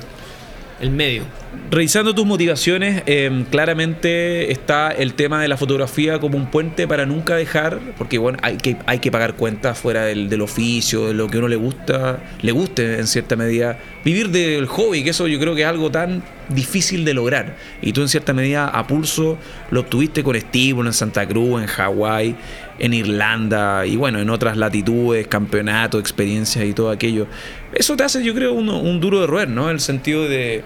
el 0.83 0.91
medio. 0.91 1.23
Revisando 1.71 2.15
tus 2.15 2.27
motivaciones, 2.27 3.03
eh, 3.07 3.45
claramente 3.51 4.53
está 4.53 4.91
el 4.91 5.15
tema 5.15 5.41
de 5.41 5.49
la 5.49 5.57
fotografía 5.57 6.19
como 6.19 6.37
un 6.37 6.51
puente 6.51 6.87
para 6.87 7.07
nunca 7.07 7.37
dejar, 7.37 7.79
porque 7.97 8.19
bueno, 8.19 8.39
hay 8.43 8.59
que, 8.59 8.77
hay 8.85 8.99
que 8.99 9.11
pagar 9.11 9.35
cuentas 9.35 9.79
fuera 9.79 10.05
del, 10.05 10.29
del 10.29 10.43
oficio, 10.43 11.09
de 11.09 11.15
lo 11.15 11.29
que 11.29 11.39
uno 11.39 11.49
le 11.49 11.57
gusta, 11.57 12.21
le 12.43 12.53
guste 12.53 12.99
en 12.99 13.07
cierta 13.07 13.37
medida, 13.37 13.79
vivir 14.05 14.31
del 14.31 14.67
hobby, 14.67 15.05
que 15.05 15.11
eso 15.11 15.27
yo 15.29 15.39
creo 15.39 15.55
que 15.55 15.63
es 15.63 15.69
algo 15.69 15.91
tan 15.91 16.23
difícil 16.49 17.05
de 17.05 17.15
lograr. 17.15 17.57
Y 17.81 17.93
tú 17.93 18.03
en 18.03 18.09
cierta 18.09 18.33
medida 18.33 18.67
a 18.69 18.87
pulso 18.87 19.39
lo 19.71 19.81
obtuviste 19.81 20.23
con 20.23 20.37
estímulo 20.37 20.89
en 20.89 20.95
Santa 20.95 21.27
Cruz, 21.27 21.63
en 21.63 21.69
Hawái, 21.69 22.37
en 22.83 22.93
Irlanda 22.93 23.87
y 23.87 23.95
bueno, 23.95 24.19
en 24.19 24.29
otras 24.29 24.57
latitudes, 24.57 25.29
campeonatos, 25.29 26.01
experiencias 26.01 26.65
y 26.65 26.73
todo 26.73 26.91
aquello. 26.91 27.29
Eso 27.73 27.97
te 27.97 28.03
hace, 28.03 28.25
yo 28.25 28.35
creo, 28.35 28.53
un, 28.53 29.01
duro 29.01 29.21
de 29.21 29.29
roer, 29.29 29.49
¿no? 29.49 29.71
El 29.71 29.79
sentido 29.79 30.29
de 30.29 30.65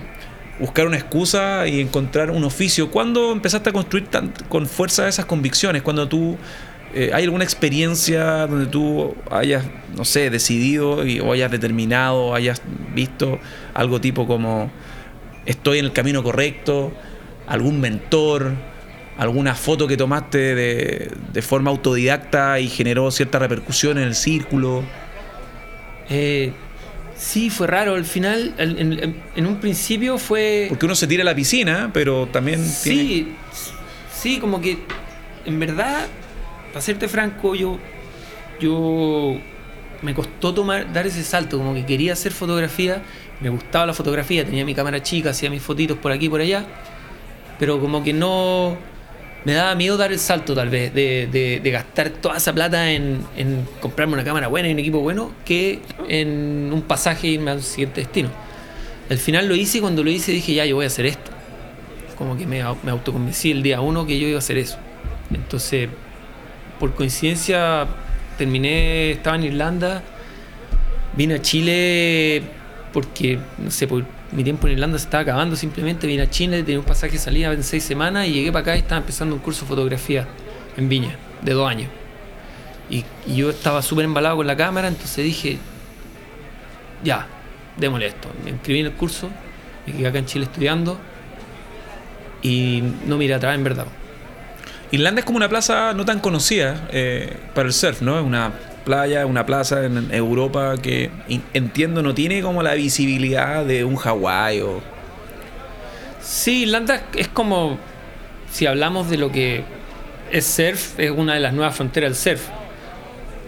buscar 0.59 0.87
una 0.87 0.97
excusa 0.97 1.69
y 1.69 1.79
encontrar 1.79 2.31
un 2.31 2.43
oficio. 2.43 2.91
¿Cuándo 2.91 3.33
empezaste 3.33 3.69
a 3.69 3.73
construir 3.75 4.07
tan, 4.07 4.33
con 4.49 4.67
fuerza 4.67 5.07
esas 5.07 5.27
convicciones? 5.27 5.83
Cuando 5.83 6.09
tú 6.09 6.39
eh, 6.95 7.11
hay 7.13 7.25
alguna 7.25 7.45
experiencia 7.45 8.47
donde 8.47 8.65
tú 8.65 9.15
hayas, 9.31 9.67
no 9.95 10.07
sé, 10.07 10.31
decidido 10.31 11.07
y, 11.07 11.21
o 11.21 11.33
hayas 11.33 11.51
determinado, 11.51 12.35
hayas 12.35 12.63
visto 12.95 13.39
algo 13.75 14.01
tipo 14.01 14.27
como 14.27 14.71
estoy 15.45 15.81
en 15.81 15.85
el 15.85 15.93
camino 15.93 16.23
correcto, 16.23 16.93
algún 17.47 17.79
mentor, 17.79 18.53
alguna 19.19 19.55
foto 19.55 19.87
que 19.87 19.97
tomaste 19.97 20.55
de, 20.55 21.11
de 21.33 21.43
forma 21.43 21.71
autodidacta 21.71 22.61
y 22.61 22.69
generó 22.69 23.11
cierta 23.11 23.39
repercusión 23.39 23.99
en 23.99 24.05
el 24.05 24.15
círculo. 24.15 24.85
Eh, 26.09 26.53
sí, 27.17 27.51
fue 27.51 27.67
raro. 27.67 27.95
Al 27.95 28.05
final, 28.05 28.55
en, 28.59 29.47
un 29.47 29.57
principio 29.57 30.19
fue. 30.19 30.67
Porque 30.69 30.87
uno 30.87 30.95
se 30.95 31.07
tira 31.07 31.23
a 31.23 31.25
la 31.27 31.35
piscina, 31.35 31.91
pero 31.93 32.27
también 32.27 32.61
tiene- 32.83 33.03
Sí, 33.03 33.35
sí, 34.13 34.39
como 34.39 34.61
que 34.61 34.79
en 35.47 35.59
verdad, 35.61 36.07
para 36.73 36.81
serte 36.81 37.09
franco, 37.09 37.55
yo, 37.55 37.79
yo 38.61 39.37
me 40.03 40.13
costó 40.13 40.53
tomar, 40.53 40.93
dar 40.93 41.07
ese 41.07 41.23
salto, 41.23 41.57
como 41.57 41.73
que 41.73 41.87
quería 41.87 42.13
hacer 42.13 42.33
fotografía, 42.33 43.03
me 43.41 43.49
gustaba 43.49 43.87
la 43.87 43.95
fotografía, 43.95 44.45
tenía 44.45 44.65
mi 44.65 44.75
cámara 44.75 45.03
chica, 45.03 45.31
hacía 45.31 45.49
mis 45.49 45.63
fotitos 45.63 45.97
por 45.99 46.13
aquí 46.13 46.27
y 46.27 46.29
por 46.29 46.41
allá, 46.41 46.67
pero 47.59 47.81
como 47.81 48.03
que 48.03 48.13
no 48.13 48.77
me 49.47 49.53
daba 49.53 49.77
miedo 49.77 49.97
dar 49.97 50.11
el 50.11 50.19
salto 50.19 50.57
tal 50.57 50.71
vez, 50.71 50.93
de, 50.93 51.29
de- 51.63 51.71
gastar 51.71 52.11
toda 52.11 52.37
esa 52.37 52.53
plata 52.53 52.91
en, 52.91 53.25
en 53.37 53.65
comprarme 53.81 54.15
una 54.15 54.25
cámara 54.25 54.49
buena 54.49 54.69
y 54.69 54.73
un 54.73 54.81
equipo 54.81 54.99
bueno, 54.99 55.31
que 55.45 55.79
en 56.09 56.71
un 56.73 56.83
pasaje 56.83 57.29
irme 57.29 57.53
al 57.53 57.63
siguiente 57.63 58.01
destino. 58.01 58.29
Al 59.09 59.19
final 59.19 59.47
lo 59.47 59.55
hice 59.55 59.79
y 59.79 59.81
cuando 59.81 60.03
lo 60.03 60.11
hice 60.11 60.33
dije, 60.33 60.53
ya, 60.53 60.67
yo 60.67 60.75
voy 60.75 60.85
a 60.85 60.89
hacer 60.89 61.07
esto 61.07 61.31
como 62.19 62.37
que 62.37 62.45
me, 62.45 62.61
me 62.83 62.91
autoconvencí 62.91 63.53
el 63.53 63.63
día 63.63 63.81
uno 63.81 64.05
que 64.05 64.19
yo 64.19 64.27
iba 64.27 64.37
a 64.37 64.41
hacer 64.41 64.59
eso. 64.59 64.79
Entonces, 65.33 65.89
por 66.81 66.95
coincidencia, 66.95 67.87
terminé, 68.39 69.13
estaba 69.13 69.37
en 69.37 69.45
Irlanda, 69.45 70.03
vine 71.17 71.35
a 71.35 71.43
Chile 71.43 72.43
porque, 72.93 73.39
no 73.59 73.71
sé, 73.71 73.87
por 73.87 74.05
mi 74.33 74.43
tiempo 74.43 74.67
en 74.67 74.75
Irlanda 74.75 74.99
se 74.99 75.05
estaba 75.05 75.23
acabando 75.23 75.57
simplemente, 75.57 76.07
vine 76.07 76.23
a 76.23 76.31
Chile, 76.31 76.63
tenía 76.63 76.81
un 76.81 76.85
pasaje 76.85 77.13
de 77.13 77.19
salida 77.19 77.53
en 77.53 77.63
seis 77.63 77.85
semanas 77.85 78.27
y 78.27 78.33
llegué 78.33 78.53
para 78.53 78.63
acá 78.63 78.77
y 78.77 78.81
estaba 78.81 79.01
empezando 79.01 79.35
un 79.35 79.41
curso 79.41 79.63
de 79.63 79.69
fotografía 79.69 80.27
en 80.77 80.89
Viña, 80.89 81.17
de 81.43 81.53
dos 81.53 81.69
años. 81.69 81.89
Y, 82.91 83.05
yo 83.27 83.51
estaba 83.51 83.83
súper 83.83 84.05
embalado 84.05 84.37
con 84.37 84.47
la 84.47 84.57
cámara, 84.57 84.89
entonces 84.89 85.25
dije, 85.25 85.59
ya, 87.03 87.27
démosle 87.77 88.07
esto. 88.07 88.29
Me 88.45 88.51
inscribí 88.51 88.81
en 88.81 88.87
el 88.87 88.93
curso, 88.93 89.31
me 89.87 89.93
quedé 89.93 90.09
acá 90.09 90.19
en 90.19 90.27
Chile 90.27 90.45
estudiando 90.45 90.99
y 92.43 92.83
no 93.07 93.17
miré 93.17 93.35
atrás 93.35 93.55
en 93.55 93.65
verdad. 93.65 93.87
Irlanda 94.93 95.21
es 95.21 95.25
como 95.25 95.37
una 95.37 95.49
plaza 95.49 95.93
no 95.95 96.05
tan 96.05 96.21
conocida 96.21 96.89
eh, 96.93 97.37
para 97.55 97.67
el 97.67 97.75
surf, 97.75 98.03
¿no? 98.03 98.19
Es 98.19 98.25
una 98.25 98.53
playa, 98.87 99.27
una 99.27 99.45
plaza 99.45 99.85
en 99.85 100.11
Europa 100.13 100.77
que 100.81 101.11
entiendo 101.53 102.03
no 102.03 102.15
tiene 102.15 102.41
como 102.41 102.63
la 102.63 102.75
visibilidad 102.75 103.67
de 103.67 103.85
un 103.85 103.97
Hawái 103.97 104.61
o... 104.61 104.81
Sí, 106.23 106.63
Irlanda 106.63 107.03
es 107.15 107.29
como, 107.29 107.79
si 108.51 108.67
hablamos 108.67 109.11
de 109.11 109.19
lo 109.19 109.31
que 109.31 109.65
es 110.33 110.47
surf, 110.47 110.99
es 110.99 111.11
una 111.11 111.35
de 111.35 111.41
las 111.41 111.53
nuevas 111.53 111.75
fronteras 111.77 112.11
del 112.11 112.39
surf. 112.39 112.49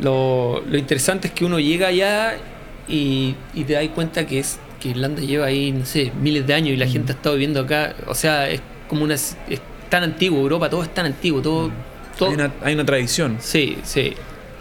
Lo, 0.00 0.62
lo 0.68 0.76
interesante 0.76 1.28
es 1.28 1.34
que 1.34 1.44
uno 1.44 1.58
llega 1.58 1.86
allá 1.86 2.36
y, 2.88 3.34
y 3.54 3.64
te 3.64 3.74
das 3.74 3.88
cuenta 3.94 4.26
que 4.26 4.40
es 4.40 4.58
que 4.80 4.90
Irlanda 4.90 5.22
lleva 5.22 5.46
ahí, 5.46 5.72
no 5.72 5.86
sé, 5.86 6.12
miles 6.20 6.46
de 6.46 6.54
años 6.54 6.70
y 6.70 6.76
la 6.76 6.86
gente 6.86 7.12
ha 7.12 7.14
estado 7.14 7.36
viviendo 7.36 7.60
acá. 7.60 7.94
O 8.06 8.14
sea, 8.14 8.48
es 8.50 8.60
como 8.88 9.04
una... 9.04 9.14
es 9.14 9.32
tan 9.88 10.02
antiguo, 10.02 10.40
Europa, 10.40 10.68
todo 10.68 10.82
es 10.82 10.92
tan 10.92 11.06
antiguo, 11.06 11.40
todo... 11.40 11.70
todo 12.16 12.28
Hay 12.28 12.34
una, 12.34 12.52
hay 12.62 12.74
una 12.74 12.84
tradición. 12.84 13.38
Sí, 13.40 13.78
sí. 13.84 14.14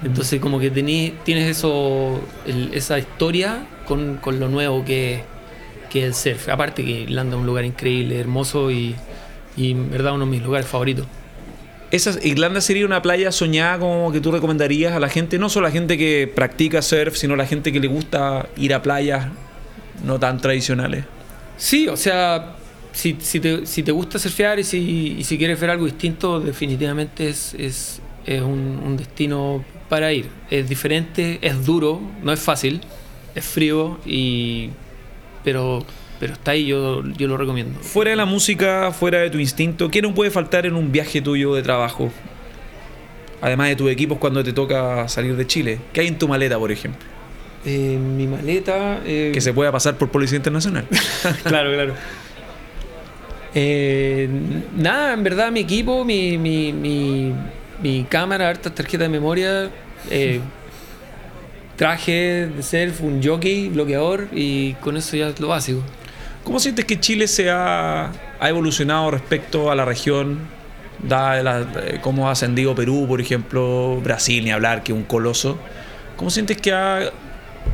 Entonces 0.04 0.40
como 0.40 0.60
que 0.60 0.72
tení- 0.72 1.14
tienes 1.24 1.50
eso, 1.50 2.22
el- 2.46 2.72
esa 2.74 3.00
historia 3.00 3.66
con, 3.88 4.18
con 4.18 4.40
lo 4.40 4.48
nuevo 4.48 4.86
que, 4.86 5.22
que 5.90 6.06
es 6.06 6.26
el 6.28 6.36
surf. 6.36 6.50
Aparte 6.50 6.84
que 6.86 6.92
Irlanda 7.02 7.36
es 7.36 7.40
un 7.42 7.48
lugar 7.48 7.66
increíble, 7.66 8.20
hermoso 8.20 8.70
y, 8.72 8.96
y 9.56 9.72
en 9.72 9.90
verdad 9.90 10.14
uno 10.14 10.26
de 10.26 10.32
mis 10.32 10.44
lugares 10.44 10.68
favoritos. 10.68 11.06
Esa, 11.90 12.12
Irlanda 12.22 12.60
sería 12.62 12.86
una 12.86 13.02
playa 13.02 13.32
soñada 13.32 13.80
como 13.80 14.12
que 14.12 14.20
tú 14.20 14.32
recomendarías 14.32 14.94
a 14.94 15.00
la 15.00 15.08
gente, 15.10 15.40
no 15.40 15.50
solo 15.50 15.68
a 15.68 15.70
la 15.70 15.74
gente 15.74 15.98
que 15.98 16.32
practica 16.34 16.82
surf, 16.82 17.16
sino 17.16 17.34
a 17.34 17.38
la 17.38 17.46
gente 17.46 17.72
que 17.72 17.80
le 17.80 17.88
gusta 17.88 18.48
ir 18.58 18.74
a 18.74 18.82
playas 18.82 19.28
no 20.06 20.20
tan 20.20 20.38
tradicionales. 20.40 21.06
Sí, 21.56 21.88
o 21.88 21.96
sea, 21.98 22.56
si, 22.92 23.16
si, 23.20 23.40
te, 23.40 23.66
si 23.66 23.82
te 23.84 23.92
gusta 23.94 24.20
surfear 24.20 24.60
y 24.60 24.64
si, 24.64 25.16
y 25.18 25.24
si 25.24 25.38
quieres 25.38 25.60
ver 25.60 25.70
algo 25.72 25.86
distinto, 25.86 26.40
definitivamente 26.42 27.30
es, 27.30 27.56
es, 27.58 28.02
es 28.26 28.42
un, 28.42 28.82
un 28.86 28.98
destino 28.98 29.64
para 29.90 30.12
ir. 30.14 30.30
Es 30.50 30.68
diferente, 30.70 31.40
es 31.42 31.66
duro, 31.66 32.02
no 32.24 32.32
es 32.34 32.40
fácil, 32.40 32.82
es 33.36 33.46
frío, 33.46 34.00
y 34.06 34.70
pero, 35.44 35.86
pero 36.20 36.34
está 36.34 36.52
ahí, 36.52 36.66
yo, 36.66 37.04
yo 37.18 37.28
lo 37.28 37.38
recomiendo. 37.38 37.80
Fuera 37.80 38.12
de 38.12 38.18
la 38.18 38.26
música, 38.26 38.92
fuera 38.92 39.20
de 39.20 39.30
tu 39.30 39.40
instinto, 39.40 39.90
¿qué 39.90 40.02
no 40.02 40.14
puede 40.14 40.32
faltar 40.32 40.66
en 40.66 40.76
un 40.76 40.92
viaje 40.92 41.22
tuyo 41.22 41.54
de 41.56 41.62
trabajo? 41.64 42.12
Además 43.40 43.70
de 43.70 43.76
tus 43.76 43.92
equipos 43.92 44.18
cuando 44.18 44.44
te 44.44 44.52
toca 44.52 45.08
salir 45.08 45.36
de 45.36 45.46
Chile. 45.46 45.80
¿Qué 45.94 46.02
hay 46.02 46.08
en 46.08 46.18
tu 46.18 46.28
maleta, 46.28 46.58
por 46.58 46.72
ejemplo? 46.72 47.00
Eh, 47.66 47.98
mi 47.98 48.26
maleta... 48.28 49.00
eh, 49.06 49.32
Que 49.34 49.42
se 49.42 49.54
pueda 49.54 49.72
pasar 49.72 49.96
por 49.98 50.10
Policía 50.10 50.38
Internacional. 50.38 50.88
claro, 51.44 51.72
claro. 51.72 51.94
Eh, 53.54 54.28
nada, 54.76 55.14
en 55.14 55.24
verdad 55.24 55.52
mi 55.52 55.62
equipo, 55.62 56.04
mi, 56.04 56.38
mi, 56.38 56.74
mi, 56.74 57.34
mi 57.82 58.04
cámara, 58.06 58.50
hartas 58.50 58.74
tarjetas 58.74 59.06
de 59.06 59.10
memoria, 59.10 59.70
eh, 60.10 60.40
traje 61.76 62.48
de 62.48 62.64
surf, 62.64 63.02
un 63.02 63.22
jockey, 63.24 63.70
bloqueador 63.70 64.28
y 64.34 64.74
con 64.76 64.98
eso 64.98 65.16
ya 65.16 65.28
es 65.30 65.40
lo 65.40 65.50
básico. 65.50 65.82
¿Cómo 66.44 66.60
sientes 66.60 66.86
que 66.86 67.00
Chile 67.00 67.28
se 67.28 67.50
ha, 67.52 68.12
ha 68.40 68.50
evolucionado 68.50 69.12
respecto 69.12 69.70
a 69.72 69.76
la 69.76 69.86
región? 69.86 70.40
Da 71.04 71.44
la- 71.44 71.62
eh, 71.86 72.00
cómo 72.02 72.28
ha 72.28 72.32
ascendido 72.32 72.74
Perú, 72.74 73.06
por 73.08 73.22
ejemplo, 73.22 74.00
Brasil, 74.04 74.44
ni 74.44 74.52
hablar, 74.52 74.82
que 74.82 74.94
un 74.94 75.04
coloso. 75.04 75.60
¿Cómo 76.16 76.32
sientes 76.32 76.58
que 76.58 76.72
ha, 76.74 77.12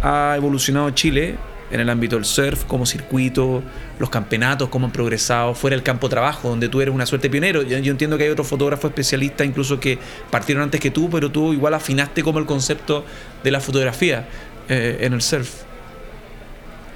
ha 0.02 0.34
evolucionado 0.36 0.90
Chile 0.90 1.36
en 1.72 1.80
el 1.80 1.90
ámbito 1.90 2.16
del 2.16 2.26
surf, 2.26 2.66
como 2.66 2.86
circuito, 2.86 3.64
los 4.00 4.10
campeonatos, 4.10 4.70
cómo 4.70 4.86
han 4.86 4.92
progresado, 4.92 5.56
fuera 5.56 5.76
del 5.76 5.84
campo 5.84 6.08
de 6.08 6.12
trabajo, 6.12 6.50
donde 6.50 6.70
tú 6.70 6.82
eres 6.82 6.94
una 6.94 7.06
suerte 7.06 7.30
pionero? 7.30 7.62
Yo, 7.64 7.78
entiendo 7.78 8.18
que 8.18 8.26
hay 8.26 8.30
otros 8.30 8.48
fotógrafos 8.48 8.90
especialistas, 8.90 9.48
incluso 9.48 9.80
que 9.80 9.98
partieron 10.30 10.64
antes 10.64 10.80
que 10.80 10.92
tú, 10.92 11.10
pero 11.10 11.32
tú 11.32 11.54
igual 11.54 11.74
afinaste 11.74 12.24
como 12.24 12.40
el 12.40 12.46
concepto 12.46 13.06
de 13.44 13.52
la 13.52 13.60
fotografía 13.60 14.28
eh, 14.70 14.98
en 15.02 15.14
el 15.14 15.22
surf. 15.22 15.64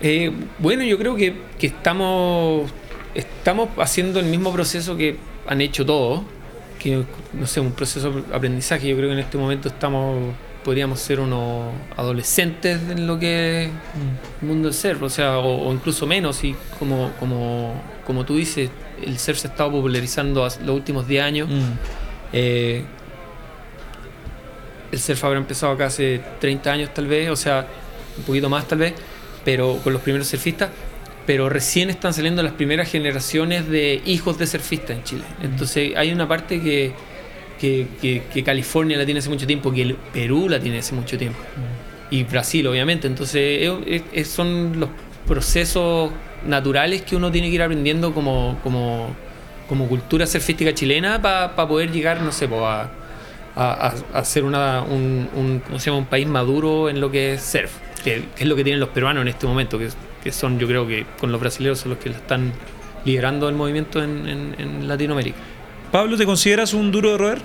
Eh, 0.01 0.31
bueno, 0.59 0.83
yo 0.83 0.97
creo 0.97 1.15
que, 1.15 1.33
que 1.57 1.67
estamos, 1.67 2.69
estamos 3.15 3.69
haciendo 3.77 4.19
el 4.19 4.27
mismo 4.27 4.53
proceso 4.53 4.95
que 4.95 5.17
han 5.47 5.61
hecho 5.61 5.85
todos, 5.85 6.21
que 6.77 7.03
no 7.33 7.47
sé, 7.47 7.59
un 7.59 7.71
proceso 7.71 8.11
de 8.11 8.35
aprendizaje. 8.35 8.87
Yo 8.87 8.95
creo 8.95 9.09
que 9.09 9.13
en 9.13 9.19
este 9.19 9.37
momento 9.37 9.69
estamos, 9.69 10.33
podríamos 10.67 10.99
ser 10.99 11.21
unos 11.21 11.71
adolescentes 11.95 12.77
en 12.89 13.07
lo 13.07 13.17
que 13.17 13.63
es 13.63 13.69
el 14.41 14.47
mundo 14.49 14.67
del 14.67 14.73
surf, 14.77 15.01
o 15.01 15.09
sea, 15.09 15.37
o, 15.37 15.65
o 15.69 15.73
incluso 15.73 16.05
menos, 16.05 16.43
y 16.43 16.53
como, 16.77 17.09
como, 17.21 17.73
como 18.05 18.25
tú 18.25 18.35
dices, 18.35 18.69
el 19.01 19.17
surf 19.17 19.37
se 19.39 19.47
ha 19.47 19.51
estado 19.51 19.71
popularizando 19.71 20.43
hace- 20.43 20.61
los 20.65 20.75
últimos 20.75 21.07
10 21.07 21.23
años. 21.23 21.47
Mm. 21.47 21.61
Eh, 22.33 22.83
el 24.91 24.99
surf 24.99 25.23
habrá 25.23 25.37
empezado 25.39 25.71
acá 25.71 25.85
hace 25.85 26.19
30 26.41 26.69
años 26.69 26.93
tal 26.93 27.07
vez, 27.07 27.29
o 27.29 27.37
sea, 27.37 27.65
un 28.17 28.23
poquito 28.23 28.49
más 28.49 28.67
tal 28.67 28.79
vez, 28.79 28.93
pero 29.45 29.77
con 29.83 29.93
los 29.93 30.01
primeros 30.01 30.27
surfistas, 30.27 30.69
pero 31.25 31.47
recién 31.47 31.89
están 31.89 32.13
saliendo 32.13 32.43
las 32.43 32.51
primeras 32.53 32.91
generaciones 32.91 33.69
de 33.69 34.01
hijos 34.05 34.37
de 34.37 34.47
surfistas 34.47 34.97
en 34.97 35.03
Chile. 35.05 35.23
Entonces 35.41 35.93
hay 35.95 36.11
una 36.11 36.27
parte 36.27 36.61
que, 36.61 36.91
que, 37.59 37.87
que- 38.01 38.23
que 38.33 38.43
California 38.43 38.97
la 38.97 39.05
tiene 39.05 39.19
hace 39.19 39.29
mucho 39.29 39.47
tiempo, 39.47 39.71
que 39.71 39.81
el 39.83 39.95
Perú 39.95 40.47
la 40.49 40.59
tiene 40.59 40.79
hace 40.79 40.93
mucho 40.95 41.17
tiempo, 41.17 41.39
y 42.11 42.23
Brasil 42.23 42.65
obviamente. 42.67 43.07
Entonces 43.07 43.69
es- 43.85 44.03
es- 44.13 44.27
son 44.27 44.79
los 44.79 44.89
procesos 45.27 46.11
naturales 46.45 47.01
que 47.01 47.15
uno 47.15 47.31
tiene 47.31 47.49
que 47.49 47.55
ir 47.55 47.61
aprendiendo 47.61 48.13
como, 48.13 48.57
como, 48.63 49.13
como 49.67 49.87
cultura 49.87 50.25
surfística 50.25 50.73
chilena 50.73 51.21
para 51.21 51.67
poder 51.67 51.91
llegar, 51.91 52.21
no 52.21 52.31
sé, 52.31 52.47
a, 52.53 52.89
a, 53.55 53.93
a, 54.13 54.23
ser 54.23 54.43
una, 54.43 54.83
un, 54.83 55.27
un, 55.35 55.59
¿cómo 55.65 55.79
se 55.79 55.87
llama? 55.87 55.97
un 55.99 56.05
país 56.05 56.27
maduro 56.27 56.89
en 56.89 57.01
lo 57.01 57.11
que 57.11 57.33
es 57.33 57.41
surf, 57.41 57.71
que, 58.03 58.23
es 58.37 58.47
lo 58.47 58.55
que 58.55 58.63
tienen 58.63 58.79
los 58.79 58.89
peruanos 58.89 59.21
en 59.23 59.27
este 59.29 59.47
momento, 59.47 59.77
que, 59.79 59.89
que, 60.23 60.31
son, 60.31 60.59
yo 60.59 60.67
creo 60.67 60.87
que 60.87 61.05
con 61.19 61.31
los 61.31 61.41
brasileños 61.41 61.79
son 61.79 61.89
los 61.89 61.99
que 61.99 62.09
están 62.09 62.53
liderando 63.03 63.49
el 63.49 63.55
movimiento 63.55 64.01
en, 64.03 64.27
en, 64.27 64.55
en 64.59 64.87
Latinoamérica. 64.87 65.37
Pablo, 65.91 66.17
¿te 66.17 66.25
consideras 66.25 66.73
un 66.73 66.91
duro 66.91 67.11
de 67.11 67.17
roer? 67.17 67.41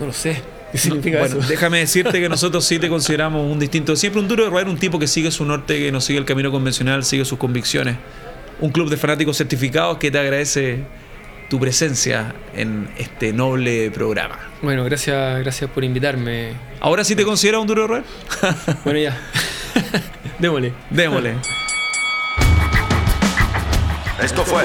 No 0.00 0.06
lo 0.06 0.12
sé. 0.12 0.42
¿Qué 0.72 0.78
significa 0.78 1.20
bueno, 1.20 1.38
eso? 1.38 1.48
déjame 1.48 1.78
decirte 1.78 2.20
que 2.20 2.28
nosotros 2.28 2.64
sí 2.64 2.80
te 2.80 2.88
consideramos 2.88 3.50
un 3.50 3.60
distinto. 3.60 3.94
Siempre 3.94 4.20
un 4.20 4.26
duro 4.26 4.44
de 4.44 4.50
roer, 4.50 4.68
un 4.68 4.76
tipo 4.76 4.98
que 4.98 5.06
sigue 5.06 5.30
su 5.30 5.44
norte, 5.44 5.78
que 5.78 5.92
no 5.92 6.00
sigue 6.00 6.18
el 6.18 6.24
camino 6.24 6.50
convencional, 6.50 7.04
sigue 7.04 7.24
sus 7.24 7.38
convicciones. 7.38 7.96
Un 8.60 8.72
club 8.72 8.90
de 8.90 8.96
fanáticos 8.96 9.36
certificados 9.36 9.98
que 9.98 10.10
te 10.10 10.18
agradece 10.18 10.84
tu 11.48 11.60
presencia 11.60 12.34
en 12.56 12.88
este 12.98 13.32
noble 13.32 13.92
programa. 13.92 14.36
Bueno, 14.62 14.82
gracias, 14.84 15.38
gracias 15.40 15.70
por 15.70 15.84
invitarme. 15.84 16.54
¿Ahora 16.80 17.04
sí 17.04 17.14
te 17.14 17.24
consideras 17.24 17.60
un 17.60 17.68
duro 17.68 17.82
de 17.82 17.88
roer? 17.88 18.04
bueno, 18.84 18.98
ya. 18.98 19.16
Démosle. 20.40 20.72
Démosle. 20.90 21.34
Esto 24.20 24.44
fue 24.44 24.64